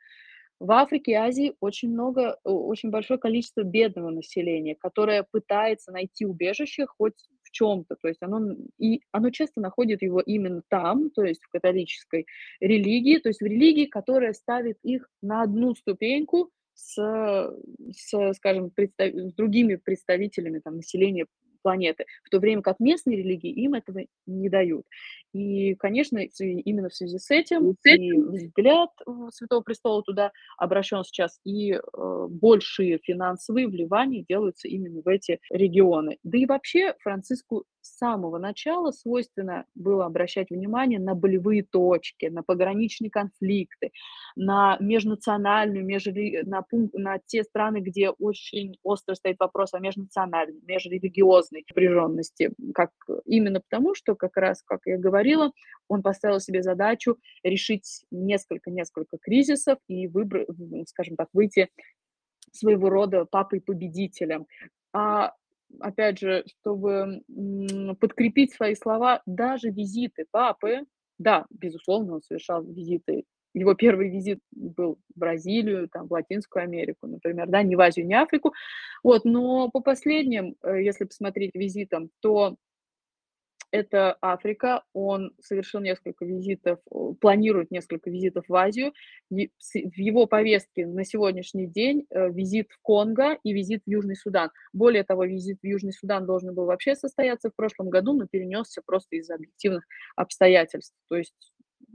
[0.64, 6.86] В Африке и Азии очень много, очень большое количество бедного населения, которое пытается найти убежище
[6.86, 11.42] хоть в чем-то, то есть оно, и оно часто находит его именно там, то есть
[11.44, 12.24] в католической
[12.60, 16.94] религии, то есть в религии, которая ставит их на одну ступеньку с,
[17.92, 21.26] с скажем, представ, с другими представителями там, населения
[21.60, 24.86] планеты, в то время как местные религии им этого не дают.
[25.34, 28.90] И, конечно, именно в связи с этим и взгляд
[29.32, 31.80] Святого Престола туда обращен сейчас, и э,
[32.28, 36.18] большие финансовые вливания делаются именно в эти регионы.
[36.22, 42.42] Да и вообще Франциску с самого начала свойственно было обращать внимание на болевые точки, на
[42.42, 43.90] пограничные конфликты,
[44.36, 46.42] на межнациональную, межри...
[46.44, 46.94] на, пункт...
[46.94, 52.52] на те страны, где очень остро стоит вопрос о межнациональной, межрелигиозной напряженности.
[52.72, 52.90] Как...
[53.26, 55.52] Именно потому, что как раз, как я говорила,
[55.88, 60.48] он поставил себе задачу решить несколько-несколько кризисов и, выбрать,
[60.88, 61.68] скажем так, выйти
[62.52, 64.46] своего рода папой-победителем.
[64.92, 65.34] А
[65.80, 67.22] опять же, чтобы
[68.00, 70.82] подкрепить свои слова, даже визиты папы,
[71.18, 73.24] да, безусловно, он совершал визиты.
[73.54, 78.04] Его первый визит был в Бразилию, там, в Латинскую Америку, например, да, не в Азию,
[78.06, 78.52] не в Африку.
[79.04, 82.56] Вот, но по последним, э, если посмотреть визитам, то
[83.74, 86.78] это Африка, он совершил несколько визитов,
[87.20, 88.92] планирует несколько визитов в Азию.
[89.30, 94.50] В его повестке на сегодняшний день э, визит в Конго и визит в Южный Судан.
[94.72, 98.80] Более того, визит в Южный Судан должен был вообще состояться в прошлом году, но перенесся
[98.86, 99.82] просто из-за объективных
[100.14, 100.94] обстоятельств.
[101.08, 101.34] То есть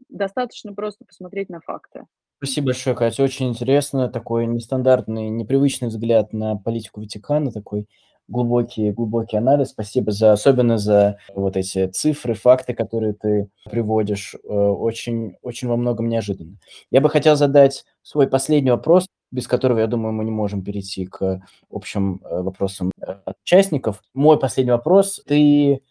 [0.10, 2.08] достаточно просто посмотреть на факты.
[2.40, 3.24] Спасибо большое, Катя.
[3.24, 4.10] Очень интересно.
[4.10, 7.88] Такой нестандартный, непривычный взгляд на политику Ватикана, такой
[8.30, 9.70] глубокий, глубокий анализ.
[9.70, 14.36] Спасибо за, особенно за вот эти цифры, факты, которые ты приводишь.
[14.44, 16.58] Э, очень, очень во многом неожиданно.
[16.92, 21.06] Я бы хотел задать свой последний вопрос, без которого, я думаю, мы не можем перейти
[21.06, 24.02] к общим э, вопросам э, участников.
[24.14, 25.22] Мой последний вопрос.
[25.28, 25.82] Ты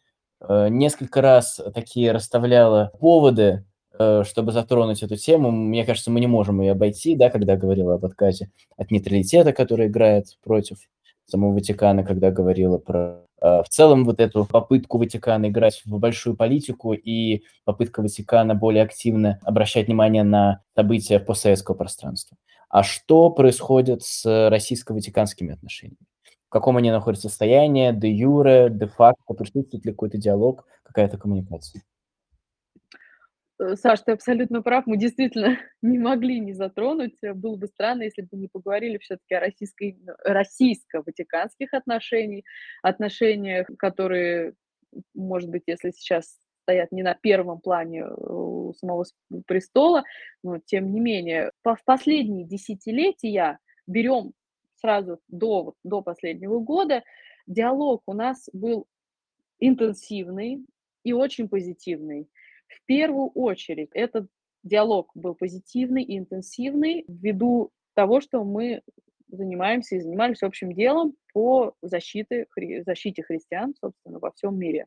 [0.40, 3.64] несколько раз такие расставляла поводы,
[4.22, 5.50] чтобы затронуть эту тему.
[5.50, 9.88] Мне кажется, мы не можем ее обойти, да, когда говорила об отказе от нейтралитета, который
[9.88, 10.78] играет против
[11.28, 16.36] самого Ватикана, когда говорила про э, в целом вот эту попытку Ватикана играть в большую
[16.36, 22.36] политику и попытка Ватикана более активно обращать внимание на события постсоветского пространства.
[22.70, 25.98] А что происходит с российско-ватиканскими отношениями?
[26.48, 31.82] В каком они находятся состоянии, де юре, де факто, присутствует ли какой-то диалог, какая-то коммуникация?
[33.58, 34.86] Э, Саш, ты абсолютно прав.
[34.86, 37.16] Мы действительно не могли не затронуть.
[37.22, 42.44] Э, было бы странно, если бы не поговорили все-таки о российской, российско-ватиканских отношениях,
[42.82, 44.54] отношениях, которые,
[45.14, 49.04] может быть, если сейчас стоят не на первом плане э, у самого
[49.46, 50.04] престола,
[50.42, 54.32] но тем не менее, в последние десятилетия, берем
[54.76, 57.02] сразу до, до последнего года,
[57.46, 58.86] диалог у нас был
[59.58, 60.64] интенсивный
[61.02, 62.28] и очень позитивный.
[62.68, 64.28] В первую очередь этот
[64.62, 68.82] диалог был позитивный и интенсивный ввиду того, что мы
[69.30, 72.46] занимаемся и занимались общим делом по защите,
[72.86, 74.86] защите христиан, собственно, во всем мире.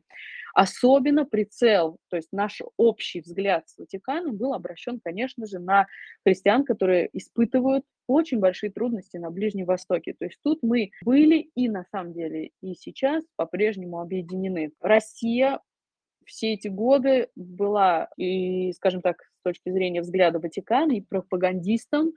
[0.54, 5.86] Особенно прицел, то есть наш общий взгляд с Ватиканом был обращен, конечно же, на
[6.24, 10.14] христиан, которые испытывают очень большие трудности на Ближнем Востоке.
[10.18, 14.72] То есть тут мы были и на самом деле и сейчас по-прежнему объединены.
[14.80, 15.60] Россия
[16.26, 22.12] все эти годы была и, скажем так, с точки зрения взгляда Ватикана, и пропагандистом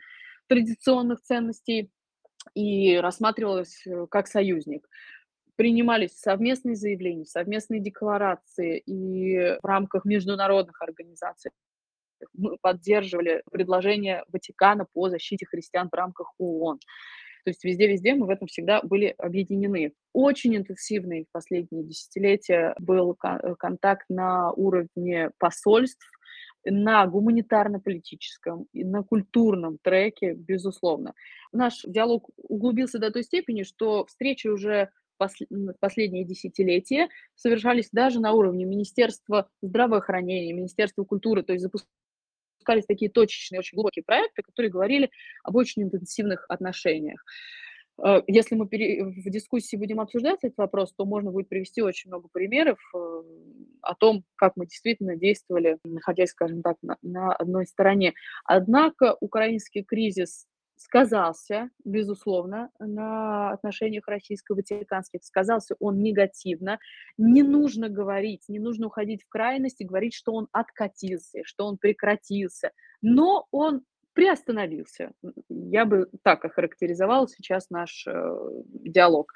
[0.47, 1.91] традиционных ценностей,
[2.53, 4.87] и рассматривалась э, как союзник.
[5.55, 11.51] Принимались совместные заявления, совместные декларации, и в рамках международных организаций
[12.33, 16.79] мы поддерживали предложение Ватикана по защите христиан в рамках ООН.
[17.45, 19.93] То есть везде-везде мы в этом всегда были объединены.
[20.13, 26.09] Очень интенсивный в последние десятилетия был э, контакт на уровне посольств,
[26.65, 31.13] на гуманитарно-политическом и на культурном треке, безусловно.
[31.51, 34.89] Наш диалог углубился до той степени, что встречи уже
[35.79, 42.04] последние десятилетия совершались даже на уровне Министерства здравоохранения, Министерства культуры, то есть запускались
[42.65, 45.09] запускались такие точечные, очень глубокие проекты, которые говорили
[45.43, 47.23] об очень интенсивных отношениях.
[48.03, 52.27] Э, если мы в дискуссии будем обсуждать этот вопрос, то можно будет привести очень много
[52.31, 53.23] примеров э,
[53.81, 58.13] о том, как мы действительно действовали, находясь, скажем так, на, на одной стороне.
[58.43, 66.79] Однако украинский кризис сказался, безусловно, на отношениях российско-ватиканских, сказался он негативно.
[67.17, 71.77] Не нужно говорить, не нужно уходить в крайность и говорить, что он откатился, что он
[71.77, 72.71] прекратился,
[73.01, 75.11] но он приостановился.
[75.49, 79.33] Я бы так охарактеризовала сейчас наш э, диалог.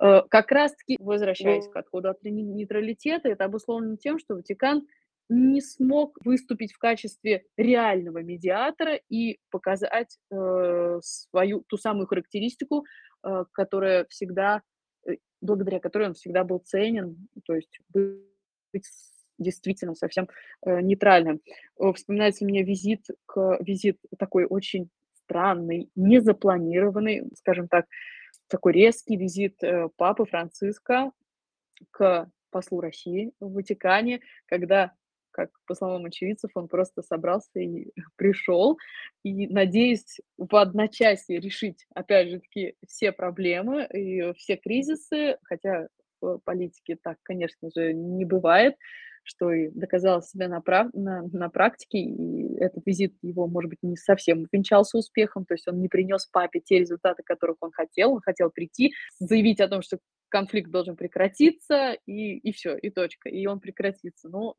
[0.00, 4.86] Э, как раз-таки, возвращаясь к отходу от нейтралитета, это обусловлено тем, что Ватикан
[5.28, 12.84] не смог выступить в качестве реального медиатора и показать э, свою ту самую характеристику,
[13.22, 14.62] э, которая всегда,
[15.06, 18.84] э, благодаря которой он всегда был ценен, то есть быть
[19.38, 20.28] действительно совсем
[20.64, 21.40] э, нейтральным.
[21.94, 24.90] Вспоминается мне визит к визит такой очень
[25.24, 27.86] странный, незапланированный, скажем так,
[28.48, 31.12] такой резкий визит э, папы Франциска
[31.90, 34.92] к послу России в Ватикане, когда
[35.34, 38.78] как по словам очевидцев, он просто собрался и пришел.
[39.24, 45.88] И надеясь в одночасье решить, опять же таки, все проблемы и все кризисы, хотя
[46.20, 48.76] в политике так, конечно же, не бывает,
[49.24, 50.92] что и доказал себя на, прав...
[50.92, 55.66] на, на практике, и этот визит его, может быть, не совсем увенчался успехом, то есть
[55.66, 59.82] он не принес папе те результаты, которых он хотел, он хотел прийти, заявить о том,
[59.82, 64.28] что конфликт должен прекратиться, и, и все, и точка, и он прекратится.
[64.28, 64.56] Но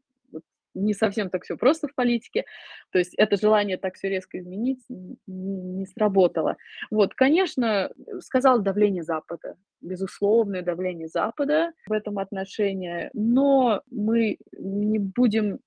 [0.76, 2.46] не совсем так все просто в политике.
[2.92, 4.84] То есть это желание так все резко изменить
[5.26, 6.58] не сработало.
[6.92, 15.60] Вот, конечно, сказал давление Запада, безусловное давление Запада в этом отношении, но мы не будем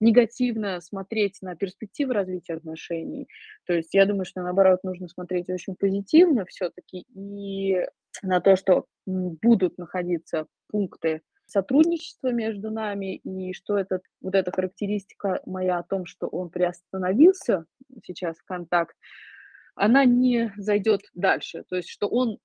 [0.00, 3.28] негативно смотреть на перспективы развития отношений.
[3.66, 7.86] То есть я думаю, что наоборот нужно смотреть очень позитивно все-таки и
[8.22, 15.40] на то, что будут находиться пункты сотрудничество между нами, и что этот, вот эта характеристика
[15.46, 17.66] моя о том, что он приостановился
[18.02, 18.96] сейчас, контакт,
[19.74, 21.64] она не зайдет дальше.
[21.68, 22.38] То есть, что он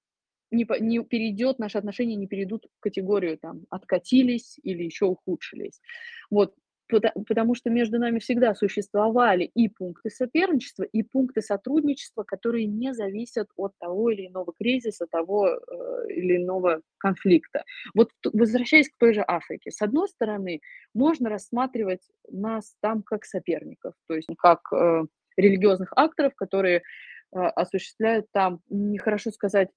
[0.51, 5.79] не, не перейдет, наши отношения не перейдут в категорию там откатились или еще ухудшились.
[6.29, 6.55] Вот
[6.89, 13.47] потому что между нами всегда существовали и пункты соперничества, и пункты сотрудничества, которые не зависят
[13.55, 15.59] от того или иного кризиса, того э,
[16.09, 17.63] или иного конфликта.
[17.93, 20.61] Вот возвращаясь к той же Африке, с одной стороны,
[20.93, 25.03] можно рассматривать нас там как соперников, то есть как э,
[25.37, 29.69] религиозных акторов, которые э, осуществляют там, нехорошо сказать,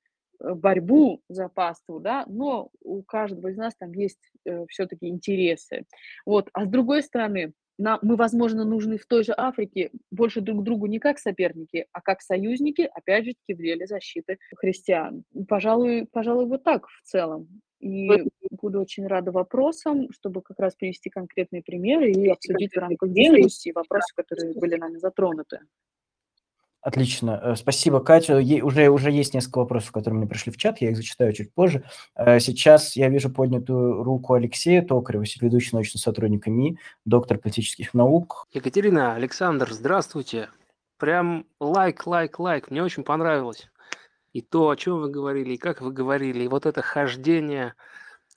[0.42, 5.84] борьбу за паству, да, но у каждого из нас там есть э, все-таки интересы.
[6.26, 6.48] Вот.
[6.52, 10.86] А с другой стороны, нам, мы, возможно, нужны в той же Африке больше друг другу
[10.86, 15.24] не как соперники, а как союзники, опять же таки, в деле защиты христиан.
[15.48, 17.48] Пожалуй, пожалуй, вот так в целом.
[17.80, 23.10] и буду очень рада вопросам, чтобы как раз привести конкретные примеры и обсудить в рамках
[23.10, 25.60] дискуссии вопросы, которые были нами затронуты.
[26.82, 27.40] Отлично.
[27.40, 28.36] Э, спасибо, Катя.
[28.36, 31.84] уже, уже есть несколько вопросов, которые мне пришли в чат, я их зачитаю чуть позже.
[32.16, 38.48] Э, сейчас я вижу поднятую руку Алексея Токарева, ведущий научный сотрудник МИ, доктор политических наук.
[38.52, 40.48] Екатерина, Александр, здравствуйте.
[40.98, 42.70] Прям лайк, лайк, лайк.
[42.70, 43.70] Мне очень понравилось.
[44.32, 47.74] И то, о чем вы говорили, и как вы говорили, и вот это хождение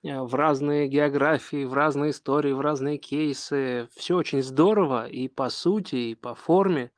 [0.03, 3.87] э, в разные географии, в разные истории, в разные кейсы.
[3.95, 6.91] Все очень здорово и по сути, и по форме.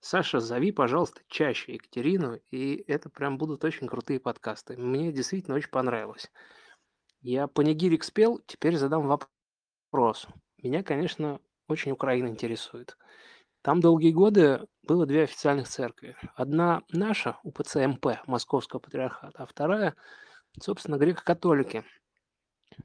[0.00, 4.76] Саша, зови, пожалуйста, чаще Екатерину, и это прям будут очень крутые подкасты.
[4.76, 6.30] Мне действительно очень понравилось.
[7.20, 10.28] Я панигирик спел, теперь задам вопрос.
[10.62, 12.96] Меня, конечно, очень Украина интересует.
[13.62, 16.16] Там долгие годы было две официальных церкви.
[16.36, 19.96] Одна наша, УПЦ МП, Московского патриархата, а вторая,
[20.60, 21.84] собственно, греко-католики.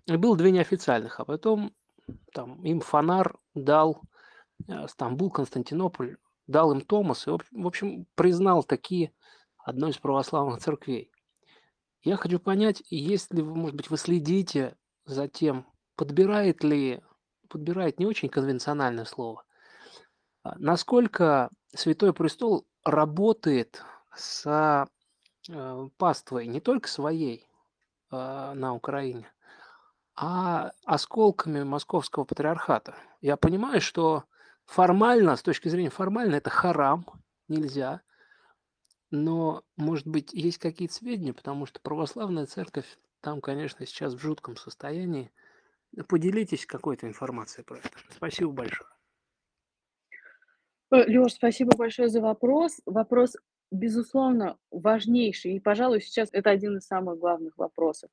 [0.08, 1.76] И было две неофициальных, а потом
[2.34, 4.02] там им Фонар дал
[4.68, 9.14] э, Стамбул, Константинополь дал им Томас и, в общем, признал такие
[9.58, 11.12] одной из православных церквей.
[12.02, 14.76] Я хочу понять, если вы, может быть, вы следите
[15.06, 15.66] за тем,
[15.96, 17.02] подбирает ли,
[17.48, 19.44] подбирает не очень конвенциональное слово,
[20.44, 23.82] а насколько Святой Престол работает
[24.14, 24.46] с
[25.50, 27.48] э, паствой не только своей
[28.12, 29.32] э, на Украине,
[30.16, 32.96] а осколками московского патриархата.
[33.22, 34.26] Я понимаю, что
[34.66, 37.06] Формально, с точки зрения формально, это харам,
[37.48, 38.02] нельзя.
[39.12, 44.58] Но, может быть, есть какие-то сведения, потому что православная церковь там, конечно, сейчас в жутком
[44.58, 45.32] состоянии.
[46.08, 47.90] Поделитесь какой-то информацией про это.
[48.10, 48.90] Спасибо большое.
[50.92, 52.82] Э, Лёш, спасибо большое за вопрос.
[52.86, 53.36] Вопрос
[53.74, 58.10] безусловно, важнейший, и, пожалуй, сейчас это один из самых главных вопросов.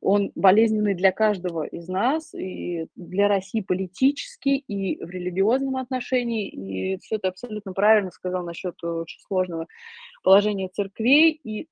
[0.00, 6.98] Он болезненный для каждого из нас, и для России политически, и в религиозном отношении, и
[6.98, 9.66] все это абсолютно правильно сказал насчет очень сложного
[10.24, 11.40] положения церквей.
[11.44, 11.68] И,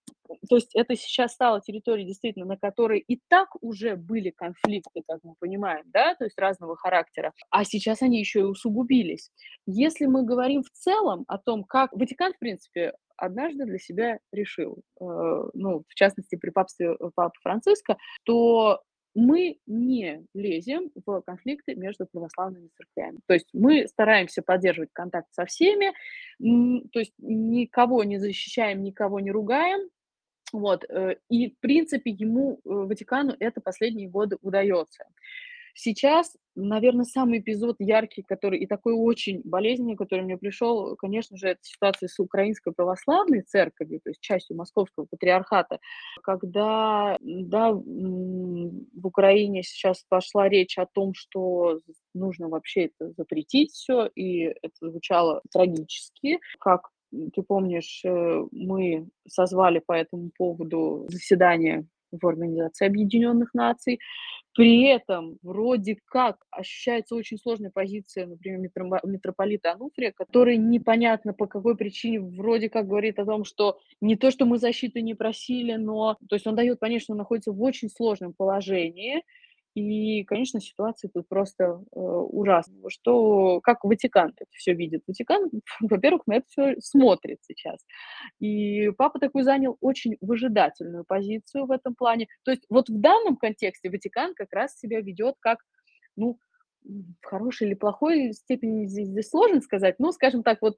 [0.48, 5.18] то есть это сейчас стало территорией, действительно, на которой и так уже были конфликты, как
[5.24, 9.30] мы понимаем, да, то есть разного характера, а сейчас они еще и усугубились.
[9.66, 14.82] Если мы говорим в целом о том, как Ватикан, в принципе, однажды для себя решил,
[15.00, 15.04] э,
[15.54, 18.82] ну, в частности, при папстве э, Папы Франциска, то
[19.14, 23.20] мы не лезем в конфликты между православными церквями.
[23.26, 25.92] То есть мы стараемся поддерживать контакт со всеми,
[26.40, 29.88] то есть никого не защищаем, никого не ругаем,
[30.52, 35.04] вот, э, и, в принципе, ему, Ватикану, это последние годы удается.
[35.74, 41.48] Сейчас, наверное, самый эпизод яркий, который и такой очень болезненный, который мне пришел, конечно же,
[41.48, 45.78] это ситуация с Украинской православной церковью, то есть частью Московского патриархата,
[46.22, 51.80] когда, да, в Украине сейчас пошла речь о том, что
[52.14, 56.90] нужно вообще это запретить все, и это звучало трагически, как
[57.34, 63.98] ты помнишь, э, мы созвали по этому поводу заседание в Организации Объединенных Наций.
[64.54, 68.70] При этом вроде как ощущается очень сложная позиция, например,
[69.04, 74.30] митрополита Ануфрия, который непонятно по какой причине вроде как говорит о том, что не то,
[74.30, 76.18] что мы защиты не просили, но...
[76.28, 79.22] То есть он дает понять, что он находится в очень сложном положении,
[79.74, 82.82] и, конечно, ситуация тут просто э, ужасная.
[82.88, 85.02] Что, как Ватикан это все видит?
[85.06, 85.50] Ватикан,
[85.80, 87.80] во-первых, на это все смотрит сейчас.
[88.38, 92.26] И папа такой занял очень выжидательную позицию в этом плане.
[92.44, 95.58] То есть вот в данном контексте Ватикан как раз себя ведет как,
[96.16, 96.38] ну,
[96.84, 100.76] в хорошей или плохой степени здесь, здесь сложно сказать, но, скажем так, вот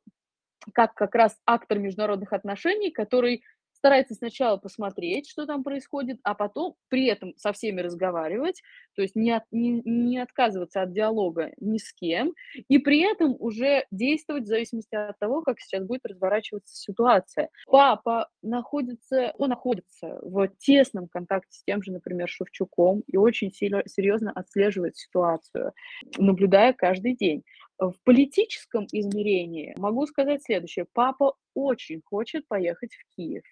[0.72, 3.42] как как раз актор международных отношений, который
[3.84, 8.62] старается сначала посмотреть, что там происходит, а потом при этом со всеми разговаривать,
[8.96, 12.32] то есть не, от, не, не отказываться от диалога ни с кем,
[12.68, 17.50] и при этом уже действовать в зависимости от того, как сейчас будет разворачиваться ситуация.
[17.66, 24.32] Папа находится, он находится в тесном контакте с тем же, например, Шевчуком и очень серьезно
[24.34, 25.74] отслеживает ситуацию,
[26.16, 27.44] наблюдая каждый день.
[27.78, 30.86] В политическом измерении могу сказать следующее.
[30.94, 33.42] Папа очень хочет поехать в Киев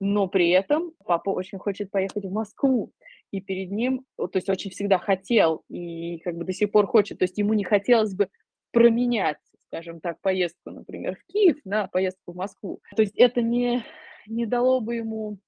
[0.00, 2.92] но при этом папа очень хочет поехать в Москву,
[3.30, 7.18] и перед ним, то есть очень всегда хотел, и как бы до сих пор хочет,
[7.18, 8.28] то есть ему не хотелось бы
[8.72, 12.80] променять, скажем так, поездку, например, в Киев на поездку в Москву.
[12.96, 13.84] То есть это не,
[14.26, 15.38] не дало бы ему,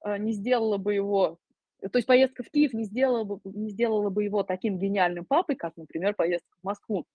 [0.00, 1.38] а, не сделало бы его
[1.90, 5.56] то есть поездка в Киев не сделала бы, не сделала бы его таким гениальным папой,
[5.56, 7.06] как, например, поездка в Москву.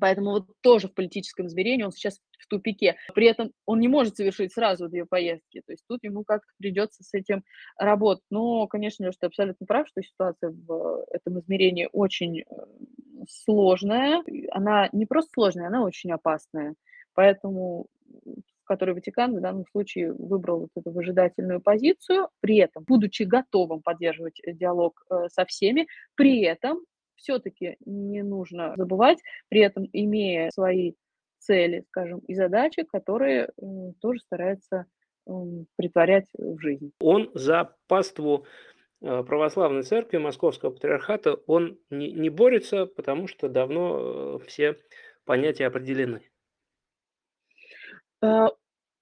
[0.00, 2.96] Поэтому вот тоже в политическом измерении он сейчас в тупике.
[3.14, 5.62] При этом он не может совершить сразу две поездки.
[5.66, 7.44] То есть тут ему как-то придется с этим
[7.78, 8.24] работать.
[8.30, 12.44] Но, конечно, ты абсолютно прав, что ситуация в этом измерении очень э,
[13.28, 14.22] сложная.
[14.50, 16.74] Она не просто сложная, она очень опасная.
[17.14, 17.86] Поэтому
[18.66, 23.80] в которой Ватикан в данном случае выбрал вот эту выжидательную позицию, при этом будучи готовым
[23.80, 25.86] поддерживать диалог э, со всеми,
[26.16, 26.80] при этом
[27.16, 30.94] все-таки не нужно забывать, при этом имея свои
[31.38, 33.50] цели, скажем, и задачи, которые
[34.00, 34.86] тоже старается
[35.76, 36.92] притворять в жизнь.
[37.00, 38.46] Он за паству
[39.00, 44.76] э, православной церкви Московского патриархата, он не, не борется, потому что давно э, все
[45.24, 46.22] понятия определены.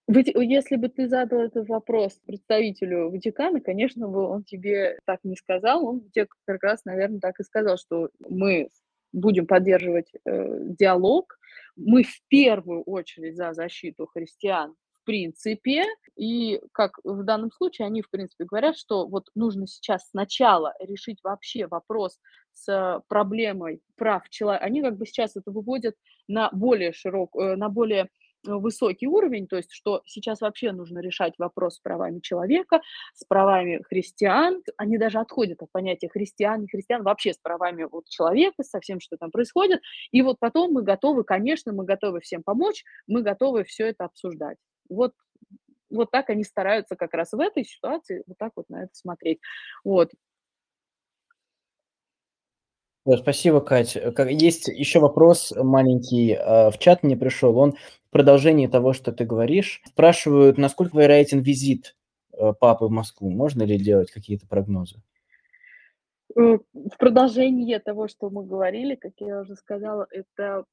[0.06, 5.36] А, если бы ты задал этот вопрос представителю Ватикана, конечно бы он тебе так не
[5.36, 8.68] сказал, он тебе как раз, наверное, так и сказал, что мы
[9.12, 11.38] будем поддерживать э, диалог,
[11.76, 14.74] мы в первую очередь за защиту христиан
[15.04, 15.84] в принципе,
[16.16, 21.18] и как в данном случае они, в принципе, говорят, что вот нужно сейчас сначала решить
[21.22, 22.18] вообще вопрос
[22.54, 24.64] с проблемой прав человека.
[24.64, 25.94] Они как бы сейчас это выводят
[26.26, 28.08] на более широк, э, на более
[28.44, 32.80] высокий уровень, то есть что сейчас вообще нужно решать вопрос с правами человека,
[33.14, 38.08] с правами христиан, они даже отходят от понятия христиан, и христиан, вообще с правами вот
[38.08, 39.80] человека, со всем, что там происходит,
[40.10, 44.58] и вот потом мы готовы, конечно, мы готовы всем помочь, мы готовы все это обсуждать.
[44.88, 45.12] Вот
[45.90, 49.38] вот так они стараются как раз в этой ситуации вот так вот на это смотреть.
[49.84, 50.10] Вот.
[53.18, 53.96] Спасибо, Кать.
[54.30, 57.56] Есть еще вопрос маленький а, в чат мне пришел.
[57.58, 59.82] Он в продолжении того, что ты говоришь.
[59.84, 61.96] Спрашивают, насколько вероятен визит
[62.32, 63.30] э, папы в Москву?
[63.30, 65.02] Можно ли делать какие-то прогнозы?
[66.34, 70.64] Э, в продолжение того, что мы говорили, как я уже сказала, это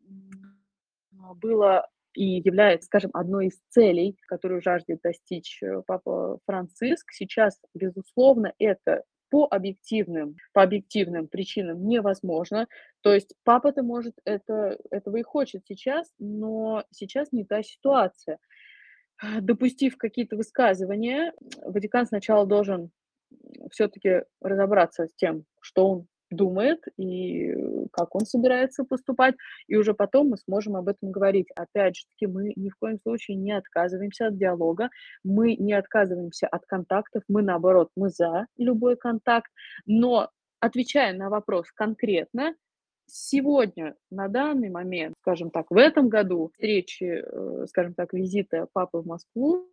[1.12, 7.12] было и является, скажем, одной из целей, которую жаждет достичь э, Папа Франциск.
[7.12, 12.68] Сейчас, безусловно, это по объективным, по объективным причинам невозможно.
[13.00, 18.38] То есть папа-то, может, это, этого и хочет сейчас, но сейчас не та ситуация.
[19.40, 22.92] Допустив какие-то высказывания, Ватикан сначала должен
[23.72, 27.54] все-таки разобраться с тем, что он думает и
[27.92, 29.36] как он собирается поступать,
[29.68, 31.48] и уже потом мы сможем об этом говорить.
[31.56, 34.90] Опять же таки, мы ни в коем случае не отказываемся от диалога,
[35.24, 39.52] мы не отказываемся от контактов, мы наоборот, мы за любой контакт,
[39.86, 40.30] но
[40.60, 42.56] отвечая на вопрос конкретно,
[43.08, 49.00] сегодня, на данный момент, скажем так, в этом году встречи, э, скажем так, визита папы
[49.00, 49.68] в Москву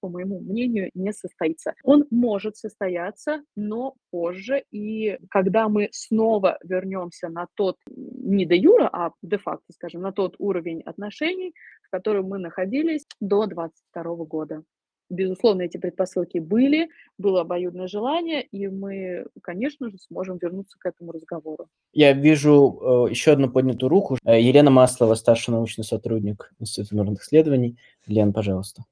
[0.00, 1.74] по моему мнению, не состоится.
[1.82, 4.64] Он может состояться, но позже.
[4.70, 10.36] И когда мы снова вернемся на тот, не де юра, а де-факто, скажем, на тот
[10.38, 14.62] уровень отношений, в котором мы находились до 22 года.
[15.08, 21.12] Безусловно, эти предпосылки были, было обоюдное желание, и мы, конечно же, сможем вернуться к этому
[21.12, 21.68] разговору.
[21.92, 24.18] Я вижу э, еще одну поднятую руку.
[24.24, 27.78] Елена Маслова, старший научный сотрудник Института мирных исследований.
[28.06, 28.84] Лен, пожалуйста.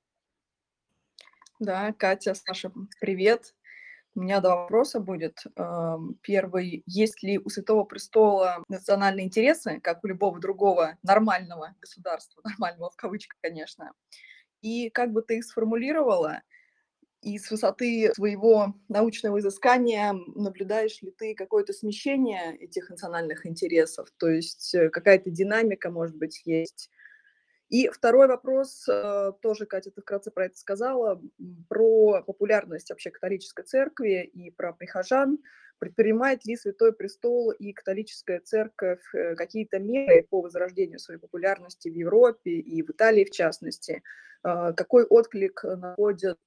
[1.60, 3.54] Да, Катя, Саша, привет.
[4.16, 5.44] У меня два вопроса будет.
[6.22, 12.90] Первый, есть ли у Святого Престола национальные интересы, как у любого другого нормального государства, нормального
[12.90, 13.92] в кавычках, конечно?
[14.62, 16.42] И как бы ты их сформулировала,
[17.22, 24.08] и с высоты своего научного изыскания наблюдаешь ли ты какое-то смещение этих национальных интересов?
[24.18, 26.90] То есть э, какая-то динамика, может быть, есть
[27.70, 31.20] и второй вопрос, э, тоже, Катя, ты вкратце про это сказала,
[31.68, 35.38] про популярность вообще католической церкви и про прихожан.
[35.78, 41.94] Предпринимает ли Святой Престол и католическая церковь э, какие-то меры по возрождению своей популярности в
[41.94, 44.02] Европе и в Италии в частности?
[44.44, 46.38] Э, какой отклик находят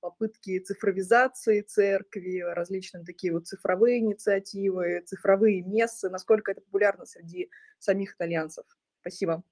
[0.00, 6.10] попытки цифровизации церкви, различные такие вот цифровые инициативы, цифровые мессы?
[6.10, 7.48] Насколько это популярно среди
[7.78, 8.66] самих итальянцев?
[9.00, 9.44] Спасибо.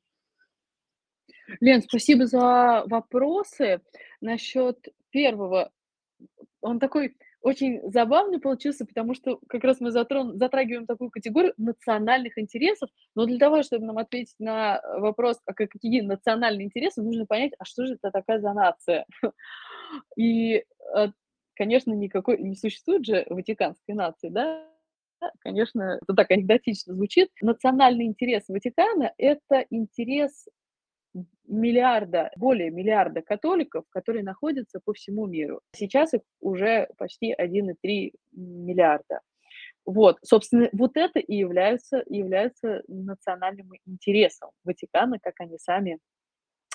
[1.60, 3.80] Лен, спасибо за вопросы.
[4.20, 5.70] Насчет первого,
[6.60, 12.38] он такой очень забавный получился, потому что как раз мы затрон, затрагиваем такую категорию национальных
[12.38, 17.52] интересов, но для того, чтобы нам ответить на вопрос, а какие национальные интересы, нужно понять,
[17.58, 19.04] а что же это такая за нация?
[20.16, 20.64] И,
[20.96, 21.08] э,
[21.54, 24.66] конечно, никакой не существует же ватиканской нации, да?
[25.40, 27.28] Конечно, это так анекдотично звучит.
[27.42, 30.46] Национальный интерес Ватикана– это интерес
[31.46, 35.60] миллиарда, более миллиарда католиков, которые находятся по всему миру.
[35.72, 39.20] Сейчас их уже почти 1,3 миллиарда.
[39.86, 45.98] Вот, собственно, вот это и является, является национальным интересом Ватикана, как они сами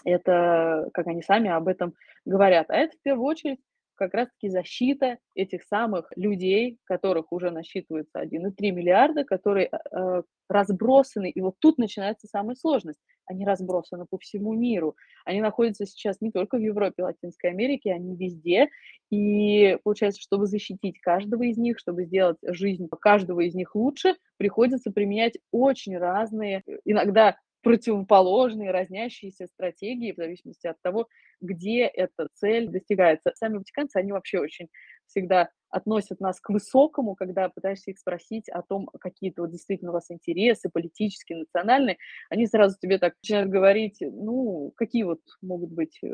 [0.05, 1.93] это, как они сами об этом
[2.25, 2.69] говорят.
[2.69, 3.59] А это в первую очередь
[3.95, 11.29] как раз-таки защита этих самых людей, которых уже насчитывается 1,3 миллиарда, которые э, разбросаны.
[11.29, 12.99] И вот тут начинается самая сложность.
[13.29, 14.95] Они разбросаны по всему миру.
[15.23, 18.69] Они находятся сейчас не только в Европе, Латинской Америке, они везде.
[19.11, 24.91] И получается, чтобы защитить каждого из них, чтобы сделать жизнь каждого из них лучше, приходится
[24.91, 31.07] применять очень разные, иногда противоположные, разнящиеся стратегии в зависимости от того,
[31.41, 33.31] где эта цель достигается.
[33.35, 34.67] Сами ватиканцы, они вообще очень
[35.07, 39.93] всегда относят нас к высокому, когда пытаешься их спросить о том, какие-то вот действительно у
[39.93, 41.97] вас интересы политические, национальные,
[42.29, 46.07] они сразу тебе так начинают говорить, ну, какие вот могут быть э,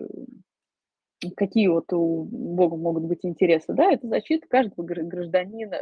[1.35, 5.77] какие вот у Бога могут быть интересы, да, это защита каждого гражданина,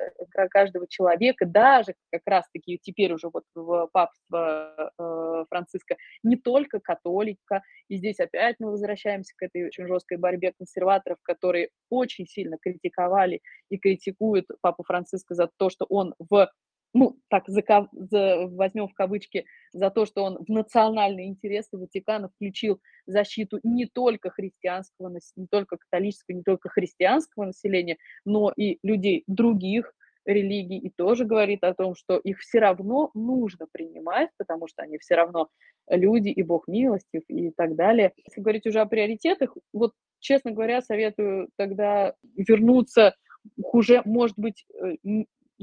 [0.52, 7.62] каждого человека, даже как раз-таки теперь уже вот в папство э, Франциска не только католика,
[7.88, 13.42] и здесь опять мы возвращаемся к этой очень жесткой борьбе консерваторов, которые очень сильно критиковали
[13.70, 16.50] и критикуют папу Франциска за то, что он в
[16.94, 22.30] ну, так за, за, возьмем в кавычки, за то, что он в национальные интересы Ватикана
[22.30, 29.24] включил защиту не только христианского, не только католического, не только христианского населения, но и людей
[29.28, 29.94] других
[30.26, 34.98] религий, и тоже говорит о том, что их все равно нужно принимать, потому что они
[34.98, 35.50] все равно
[35.90, 38.14] люди, и Бог милостив, и так далее.
[38.26, 43.16] Если говорить уже о приоритетах, вот, честно говоря, советую тогда вернуться
[43.58, 44.96] уже, может быть, э,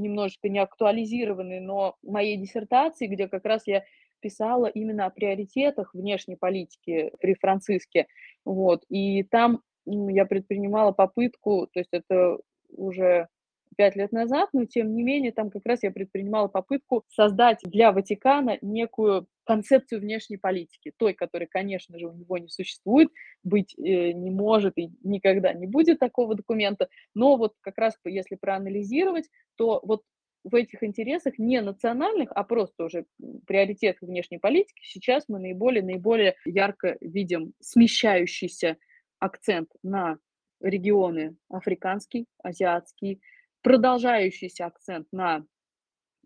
[0.00, 3.84] немножечко не актуализированный, но моей диссертации, где как раз я
[4.20, 8.06] писала именно о приоритетах внешней политики при Франциске.
[8.44, 8.84] Вот.
[8.88, 12.38] И там я предпринимала попытку, то есть это
[12.68, 13.28] уже
[13.76, 17.92] пять лет назад, но тем не менее там как раз я предпринимала попытку создать для
[17.92, 23.08] Ватикана некую концепцию внешней политики, той, которой, конечно же, у него не существует,
[23.42, 28.36] быть э, не может и никогда не будет такого документа, но вот как раз если
[28.36, 30.02] проанализировать, то вот
[30.44, 33.04] в этих интересах не национальных, а просто уже
[33.46, 38.76] приоритетах внешней политики сейчас мы наиболее, наиболее ярко видим смещающийся
[39.18, 40.18] акцент на
[40.60, 43.20] регионы африканский, азиатский,
[43.62, 45.44] продолжающийся акцент на,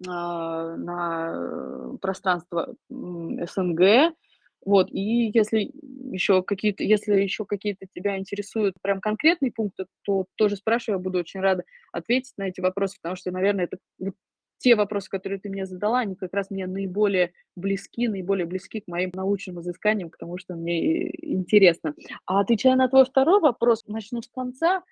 [0.06, 4.14] а, на пространство СНГ,
[4.64, 5.70] вот, и если
[6.12, 11.18] еще какие-то, если еще какие-то тебя интересуют прям конкретные пункты, то тоже спрашивай, я буду
[11.18, 13.78] очень рада ответить на эти вопросы, потому что, наверное, это
[14.58, 18.88] те вопросы, которые ты мне задала, они как раз мне наиболее близки, наиболее близки к
[18.88, 21.94] моим научным изысканиям, к тому, что мне интересно.
[22.24, 24.82] А отвечая на твой второй вопрос, начну с конца.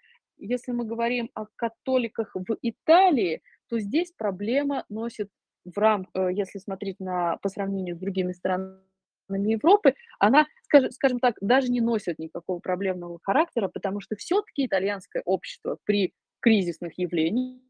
[0.45, 5.30] Если мы говорим о католиках в Италии, то здесь проблема носит
[5.64, 8.82] в рамках, э, если смотреть на, по сравнению с другими странами
[9.28, 15.22] Европы, она, скажем, скажем так, даже не носит никакого проблемного характера, потому что все-таки итальянское
[15.24, 17.62] общество при кризисных явлениях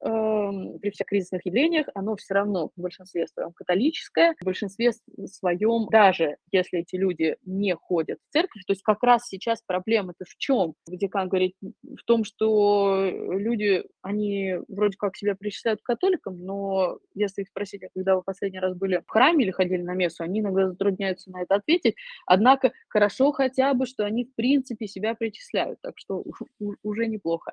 [0.00, 4.92] при всех кризисных явлениях, оно все равно в большинстве своем католическое, в большинстве
[5.26, 10.24] своем, даже если эти люди не ходят в церковь, то есть как раз сейчас проблема-то
[10.24, 10.74] в чем?
[10.86, 17.42] Ватикан говорит в том, что люди, они вроде как себя причисляют к католикам, но если
[17.42, 20.40] их спросить, а когда вы последний раз были в храме или ходили на мессу, они
[20.40, 25.78] иногда затрудняются на это ответить, однако хорошо хотя бы, что они в принципе себя причисляют,
[25.82, 26.24] так что
[26.82, 27.52] уже неплохо.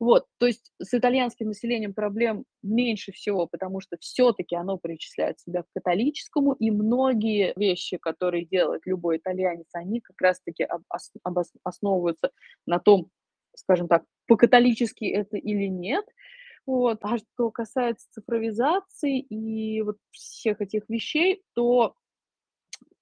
[0.00, 5.62] Вот, то есть с итальянским населением проблем меньше всего, потому что все-таки оно причисляет себя
[5.62, 10.66] к католическому, и многие вещи, которые делает любой итальянец, они как раз-таки
[11.62, 12.30] основываются
[12.66, 13.10] на том,
[13.54, 16.06] скажем так, по-католически это или нет.
[16.64, 17.00] Вот.
[17.02, 21.94] А что касается цифровизации и вот всех этих вещей, то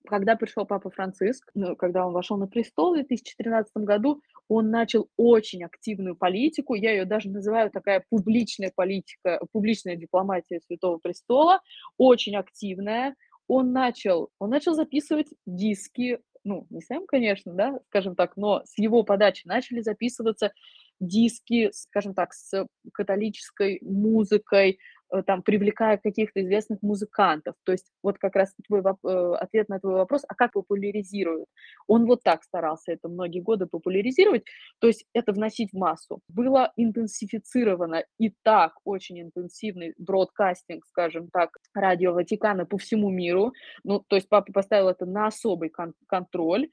[0.09, 5.09] когда пришел Папа Франциск, ну, когда он вошел на престол в 2013 году, он начал
[5.16, 11.61] очень активную политику, я ее даже называю такая публичная политика, публичная дипломатия Святого Престола,
[11.96, 13.14] очень активная.
[13.46, 18.78] Он начал, он начал записывать диски, ну, не сам, конечно, да, скажем так, но с
[18.78, 20.52] его подачи начали записываться
[21.00, 24.78] диски, скажем так, с католической музыкой,
[25.26, 27.54] там, привлекая каких-то известных музыкантов.
[27.64, 31.48] То есть вот как раз твой э, ответ на твой вопрос, а как популяризируют?
[31.86, 34.44] Он вот так старался это многие годы популяризировать,
[34.80, 36.20] то есть это вносить в массу.
[36.28, 43.52] Было интенсифицировано и так очень интенсивный бродкастинг, скажем так, радио Ватикана по всему миру.
[43.84, 46.68] Ну, то есть папа поставил это на особый кон- контроль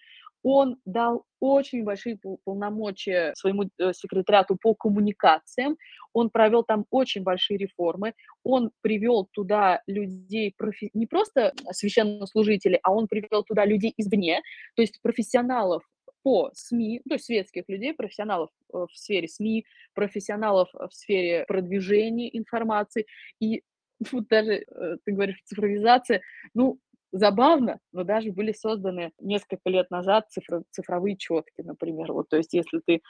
[0.47, 5.75] он дал очень большие полномочия своему э, секретариату по коммуникациям,
[6.13, 10.91] он провел там очень большие реформы, он привел туда людей, профи...
[10.93, 14.43] не просто священнослужителей, а он привел туда людей извне,
[14.75, 15.81] то есть профессионалов
[16.21, 19.65] по СМИ, то есть светских людей, профессионалов э, в сфере СМИ,
[19.95, 23.07] профессионалов в сфере продвижения информации.
[23.39, 23.63] И
[24.11, 26.21] вот даже, э, ты говоришь, цифровизация,
[26.53, 26.79] ну,
[27.12, 32.12] забавно, но даже были созданы несколько лет назад цифро, цифровые четки, например.
[32.12, 33.01] Вот, то есть если ты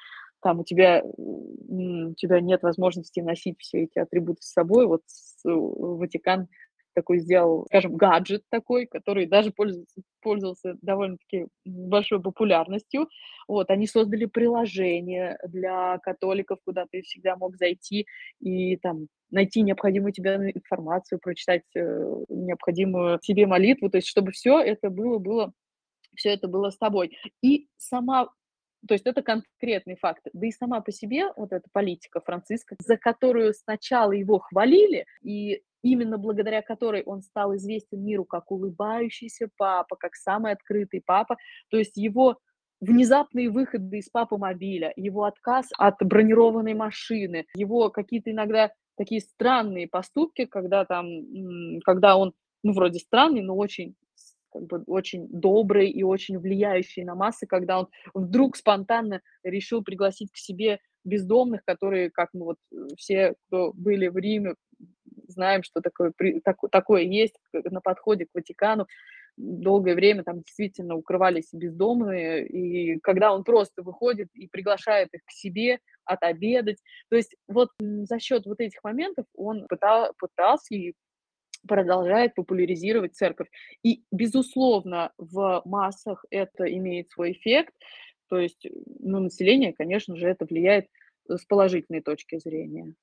[0.42, 5.02] там у тебя, у тебя нет возможности носить все эти атрибуты с собой, вот
[5.44, 6.48] Ватикан
[6.96, 13.08] такой сделал, скажем, гаджет такой, который даже пользовался, пользовался довольно-таки большой популярностью.
[13.48, 18.08] Вот, они создали приложение для католиков, куда ты всегда мог зайти
[18.40, 24.60] и там найти необходимую тебе информацию, прочитать э, необходимую тебе молитву, то есть чтобы все
[24.60, 25.52] это было, было
[26.16, 27.18] все это было с тобой.
[27.42, 28.30] И сама
[28.88, 30.28] то есть это конкретный факт.
[30.34, 35.64] Да и сама по себе вот эта политика Франциска, за которую сначала его хвалили, и
[35.86, 41.38] именно благодаря которой он стал известен миру как улыбающийся папа, как самый открытый папа.
[41.70, 42.40] То есть его
[42.82, 49.88] внезапные выходы из папы мобиля, его отказ от бронированной машины, его какие-то иногда такие странные
[49.88, 51.08] поступки, когда там,
[51.86, 52.34] когда он,
[52.64, 53.96] ну, вроде странный, но очень
[54.52, 60.32] как бы очень добрый и очень влияющий на массы, когда он вдруг спонтанно решил пригласить
[60.32, 64.56] к себе бездомных, которые, как мы вот э, все, кто были в Риме,
[65.28, 66.14] знаем, что такое,
[66.44, 68.88] так, такое есть на подходе к Ватикану.
[69.38, 75.32] Долгое время там действительно укрывались бездомные, и когда он просто выходит и приглашает их к
[75.32, 76.78] себе отобедать,
[77.10, 80.94] то есть вот за счет вот этих моментов он пытал, пытался и
[81.68, 83.50] продолжает популяризировать церковь.
[83.84, 87.74] И, безусловно, в массах это имеет свой эффект,
[88.30, 88.66] то есть
[89.00, 90.88] на население, конечно же, это влияет
[91.28, 92.94] с положительной точки зрения.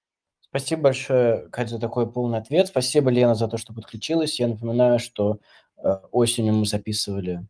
[0.52, 2.68] Спасибо большое, Катя, за такой полный ответ.
[2.68, 4.38] Спасибо, Лена, за то, что подключилась.
[4.38, 5.38] Я напоминаю, что
[5.78, 7.46] э, осенью мы записывали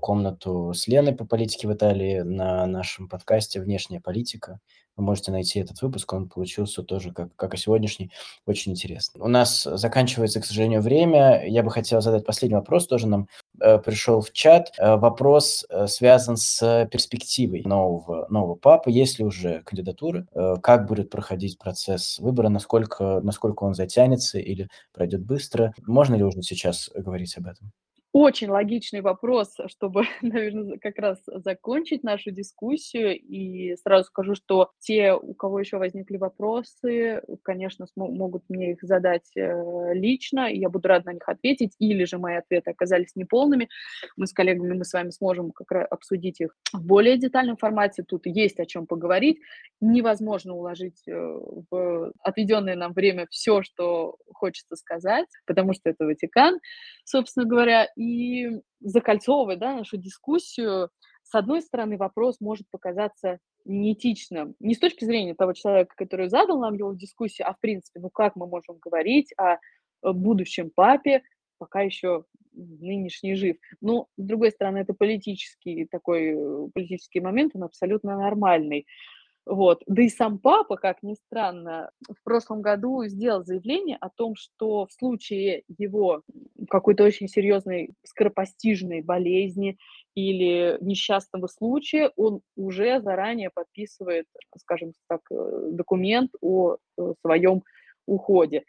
[0.00, 4.60] комнату с Леной по политике в Италии на нашем подкасте «Внешняя политика».
[4.98, 8.10] Вы можете найти этот выпуск, он получился тоже, как, как и сегодняшний,
[8.46, 9.20] очень интересный.
[9.20, 11.46] У нас заканчивается, к сожалению, время.
[11.46, 13.28] Я бы хотел задать последний вопрос, тоже нам
[13.60, 14.72] э, пришел в чат.
[14.76, 18.90] Э, вопрос э, связан с перспективой нового, нового папы.
[18.90, 20.26] Есть ли уже кандидатуры?
[20.34, 22.48] Э, как будет проходить процесс выбора?
[22.48, 25.74] Насколько, насколько он затянется или пройдет быстро?
[25.86, 27.70] Можно ли уже сейчас говорить об этом?
[28.12, 33.18] Очень логичный вопрос, чтобы, наверное, как раз закончить нашу дискуссию.
[33.18, 39.30] И сразу скажу, что те, у кого еще возникли вопросы, конечно, могут мне их задать
[39.36, 43.68] э, лично, и я буду рада на них ответить, или же мои ответы оказались неполными.
[44.16, 48.04] Мы с коллегами, мы с вами сможем как раз обсудить их в более детальном формате.
[48.08, 49.38] Тут есть о чем поговорить.
[49.82, 51.12] Невозможно уложить э,
[51.70, 56.58] в отведенное нам время все, что хочется сказать, потому что это Ватикан,
[57.04, 60.90] собственно говоря, и закольцовывая да, нашу дискуссию,
[61.24, 64.54] с одной стороны, вопрос может показаться неэтичным.
[64.60, 68.00] Не с точки зрения того человека, который задал нам его в дискуссии, а в принципе,
[68.00, 69.58] ну как мы можем говорить о
[70.02, 71.22] будущем папе,
[71.58, 73.56] пока еще нынешний жив.
[73.80, 78.86] Но, с другой стороны, это политический такой, э, политический момент, он абсолютно нормальный.
[79.48, 79.82] Вот.
[79.86, 84.84] Да и сам папа, как ни странно, в прошлом году сделал заявление о том, что
[84.84, 86.22] в случае его
[86.68, 89.78] какой-то очень серьезной скоропостижной болезни
[90.14, 94.26] или несчастного случая, он уже заранее подписывает,
[94.58, 97.62] скажем так, э, документ о э, своем
[98.04, 98.64] уходе.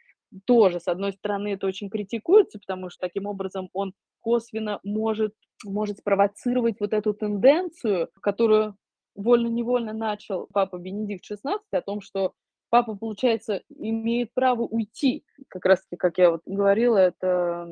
[0.45, 5.33] Тоже, с одной стороны, это очень критикуется, потому что таким образом он косвенно может,
[5.65, 8.77] может спровоцировать вот эту тенденцию, которую
[9.15, 12.33] вольно-невольно начал папа Бенедикт XVI о том, что
[12.69, 15.25] папа, получается, имеет право уйти.
[15.47, 17.67] Как раз-таки, как я вот говорила, это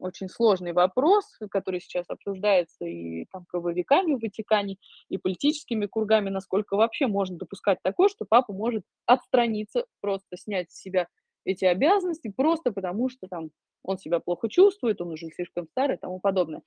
[0.00, 4.76] очень сложный вопрос, который сейчас обсуждается и там правовиками в Ватикане,
[5.08, 10.80] и политическими кругами, насколько вообще можно допускать такое, что папа может отстраниться, просто снять с
[10.80, 11.08] себя
[11.46, 13.50] эти обязанности, просто потому что там
[13.82, 16.62] он себя плохо чувствует, он уже слишком старый и тому подобное.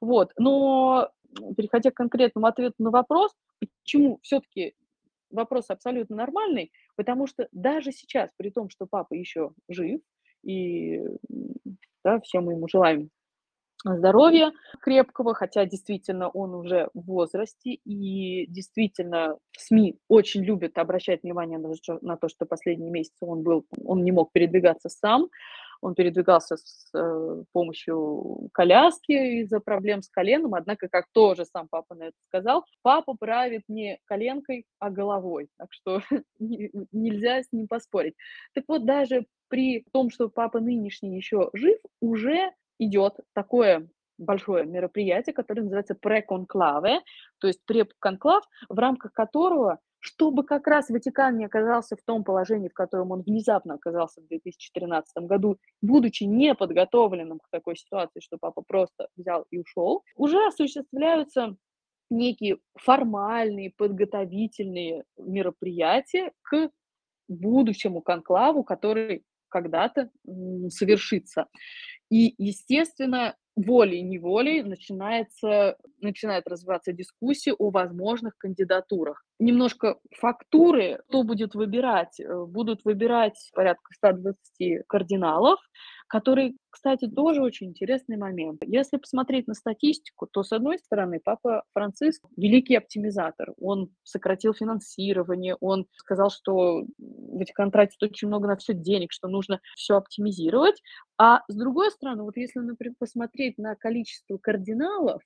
[0.00, 0.32] Вот.
[0.36, 1.10] Но
[1.56, 4.74] переходя к конкретному ответу на вопрос, почему все-таки
[5.30, 10.00] вопрос абсолютно нормальный, потому что даже сейчас, при том, что папа еще жив,
[10.42, 11.00] и
[12.02, 13.10] да, все мы ему желаем
[13.84, 21.58] здоровья крепкого, хотя действительно он уже в возрасте, и действительно СМИ очень любят обращать внимание
[21.58, 25.28] на, то, что последние месяцы он был, он не мог передвигаться сам,
[25.82, 31.96] он передвигался с э, помощью коляски из-за проблем с коленом, однако, как тоже сам папа
[31.96, 36.00] на это сказал, папа правит не коленкой, а головой, так что
[36.38, 38.14] нельзя с ним поспорить.
[38.54, 42.52] Так вот, даже при том, что папа нынешний еще жив, уже
[42.84, 47.00] идет такое большое мероприятие, которое называется преконклаве,
[47.38, 52.68] то есть преконклав, в рамках которого чтобы как раз Ватикан не оказался в том положении,
[52.68, 58.62] в котором он внезапно оказался в 2013 году, будучи неподготовленным к такой ситуации, что папа
[58.66, 61.56] просто взял и ушел, уже осуществляются
[62.10, 66.70] некие формальные, подготовительные мероприятия к
[67.28, 70.10] будущему конклаву, который когда-то
[70.68, 71.46] совершится.
[72.12, 79.24] И, естественно, волей-неволей начинается, начинает развиваться дискуссия о возможных кандидатурах.
[79.38, 82.20] Немножко фактуры, кто будет выбирать.
[82.20, 85.58] Э, будут выбирать порядка 120 кардиналов,
[86.12, 88.62] который, кстати, тоже очень интересный момент.
[88.66, 93.54] Если посмотреть на статистику, то, с одной стороны, Папа Франциск– великий оптимизатор.
[93.58, 99.60] Он сократил финансирование, он сказал, что Ватикан тратит очень много на все денег, что нужно
[99.74, 100.82] все оптимизировать.
[101.16, 105.22] А с другой стороны, вот если, например, посмотреть на количество кардиналов,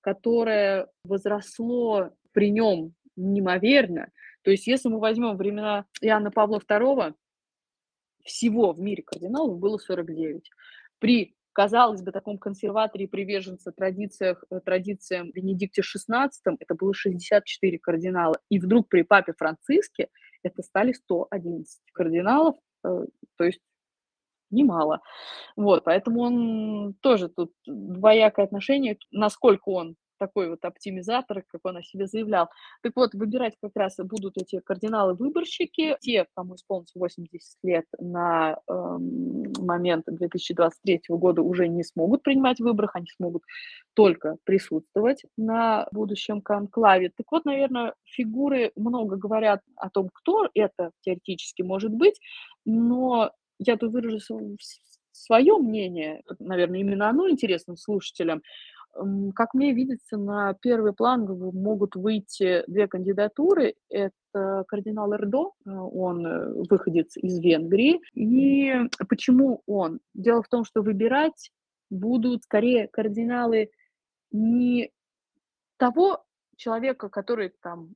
[0.00, 4.10] которое возросло при нем неимоверно,
[4.42, 7.14] то есть если мы возьмем времена Иоанна Павла II,
[8.24, 10.50] всего в мире кардиналов было 49.
[10.98, 17.78] При, казалось бы, таком консерваторе и приверженце традициях, э, традициям Бенедикте XVI это было 64
[17.78, 18.38] кардинала.
[18.48, 20.08] И вдруг при папе Франциске
[20.42, 23.06] это стали 111 кардиналов, э,
[23.36, 23.60] то есть
[24.50, 25.00] немало.
[25.56, 31.82] Вот, поэтому он тоже тут двоякое отношение, насколько он такой вот оптимизатор, как он о
[31.82, 32.50] себе заявлял.
[32.82, 38.72] Так вот, выбирать как раз будут эти кардиналы-выборщики, те, кому исполнится 80 лет на э,
[38.72, 43.42] момент 2023 года уже не смогут принимать в выборах, они смогут
[43.94, 47.10] только присутствовать на будущем конклаве.
[47.16, 52.20] Так вот, наверное, фигуры много говорят о том, кто это теоретически может быть,
[52.66, 54.20] но я тут выражу
[55.12, 58.42] свое мнение, наверное, именно оно интересно слушателям.
[59.34, 63.74] Как мне видится, на первый план могут выйти две кандидатуры.
[63.88, 68.00] Это кардинал Эрдо, э, он э, выходец из Венгрии.
[68.14, 68.74] И
[69.08, 70.00] почему он?
[70.14, 71.50] Дело в том, что выбирать
[71.88, 73.70] будут скорее кардиналы
[74.32, 74.90] не
[75.76, 76.24] того
[76.56, 77.94] человека, который там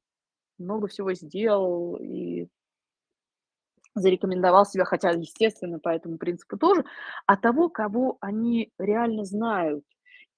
[0.59, 2.49] много всего сделал и
[3.95, 6.85] зарекомендовал себя, хотя, естественно, по этому принципу тоже,
[7.27, 9.85] а того, кого они реально знают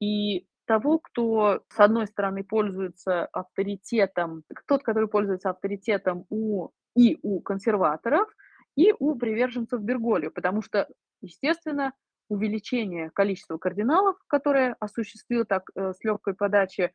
[0.00, 7.40] и того, кто, с одной стороны, пользуется авторитетом, тот, который пользуется авторитетом у, и у
[7.40, 8.28] консерваторов,
[8.76, 10.88] и у приверженцев Берголио, потому что,
[11.22, 11.92] естественно,
[12.28, 16.92] увеличение количества кардиналов, которое осуществил так э, с легкой подачи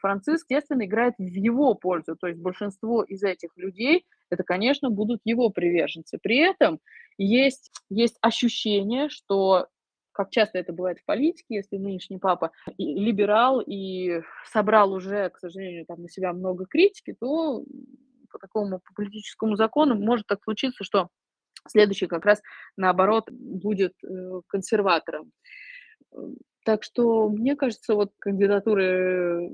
[0.00, 2.16] Франциск, естественно, играет в его пользу.
[2.16, 6.18] То есть большинство из этих людей, это, конечно, будут его приверженцы.
[6.20, 6.80] При этом
[7.18, 9.68] есть, есть ощущение, что
[10.12, 15.86] как часто это бывает в политике, если нынешний папа либерал и собрал уже, к сожалению,
[15.86, 17.64] там на себя много критики, то
[18.30, 21.08] по такому по политическому закону может так случиться, что
[21.68, 22.40] следующий как раз
[22.76, 25.32] наоборот будет э, консерватором.
[26.64, 29.50] Так что, мне кажется, вот кандидатуры,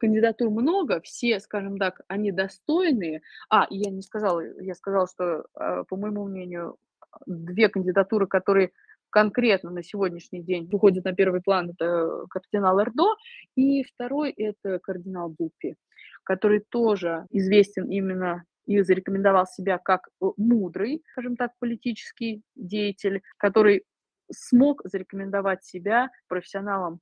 [0.00, 3.20] кандидатур много, все, скажем так, они достойные.
[3.50, 6.76] А, я не сказала, я сказала, что, а, по моему мнению,
[7.26, 8.72] две кандидатуры, которые
[9.12, 13.14] конкретно на сегодняшний день выходит на первый план, это кардинал Эрдо,
[13.54, 15.76] и второй это кардинал Дупи,
[16.24, 23.84] который тоже известен именно и зарекомендовал себя как э, мудрый, скажем так, политический деятель, который
[24.30, 27.00] смог зарекомендовать себя профессионалом,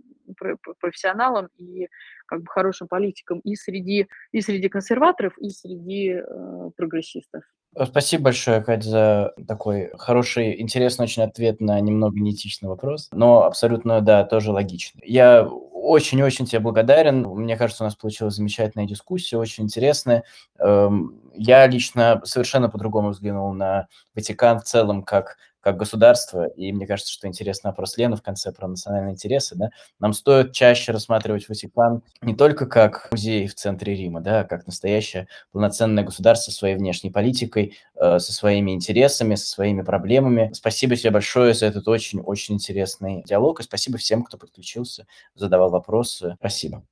[0.80, 1.88] профессионалом и
[2.26, 7.44] как бы хорошим политиком и среди, и среди консерваторов, и среди э, прогрессистов.
[7.76, 13.44] Э, спасибо большое, Кать, за такой хороший, интересный очень ответ на немного неэтичный вопрос, но
[13.44, 15.02] абсолютно, да, тоже логичный.
[15.04, 17.22] Я очень-очень тебе благодарен.
[17.22, 20.24] Мне кажется, у нас получилась замечательная дискуссия, очень интересная.
[20.58, 26.86] Эм, я лично совершенно по-другому взглянул на Ватикан в целом как как государство, и мне
[26.86, 31.48] кажется, что интересный вопрос Лены в конце про национальные интересы, да, нам стоит чаще рассматривать
[31.48, 36.58] Ватикан не только как музей в центре Рима, да, а как настоящее полноценное государство со
[36.58, 40.50] своей внешней политикой, э, со своими интересами, со своими проблемами.
[40.54, 46.36] Спасибо тебе большое за этот очень-очень интересный диалог, и спасибо всем, кто подключился, задавал вопросы.
[46.38, 46.82] Спасибо.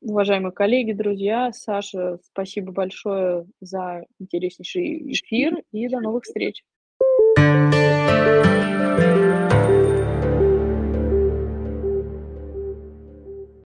[0.00, 6.62] Уважаемые коллеги, друзья, Саша, спасибо большое за интереснейший эфир и до новых встреч.
[7.36, 9.03] Música Thank you.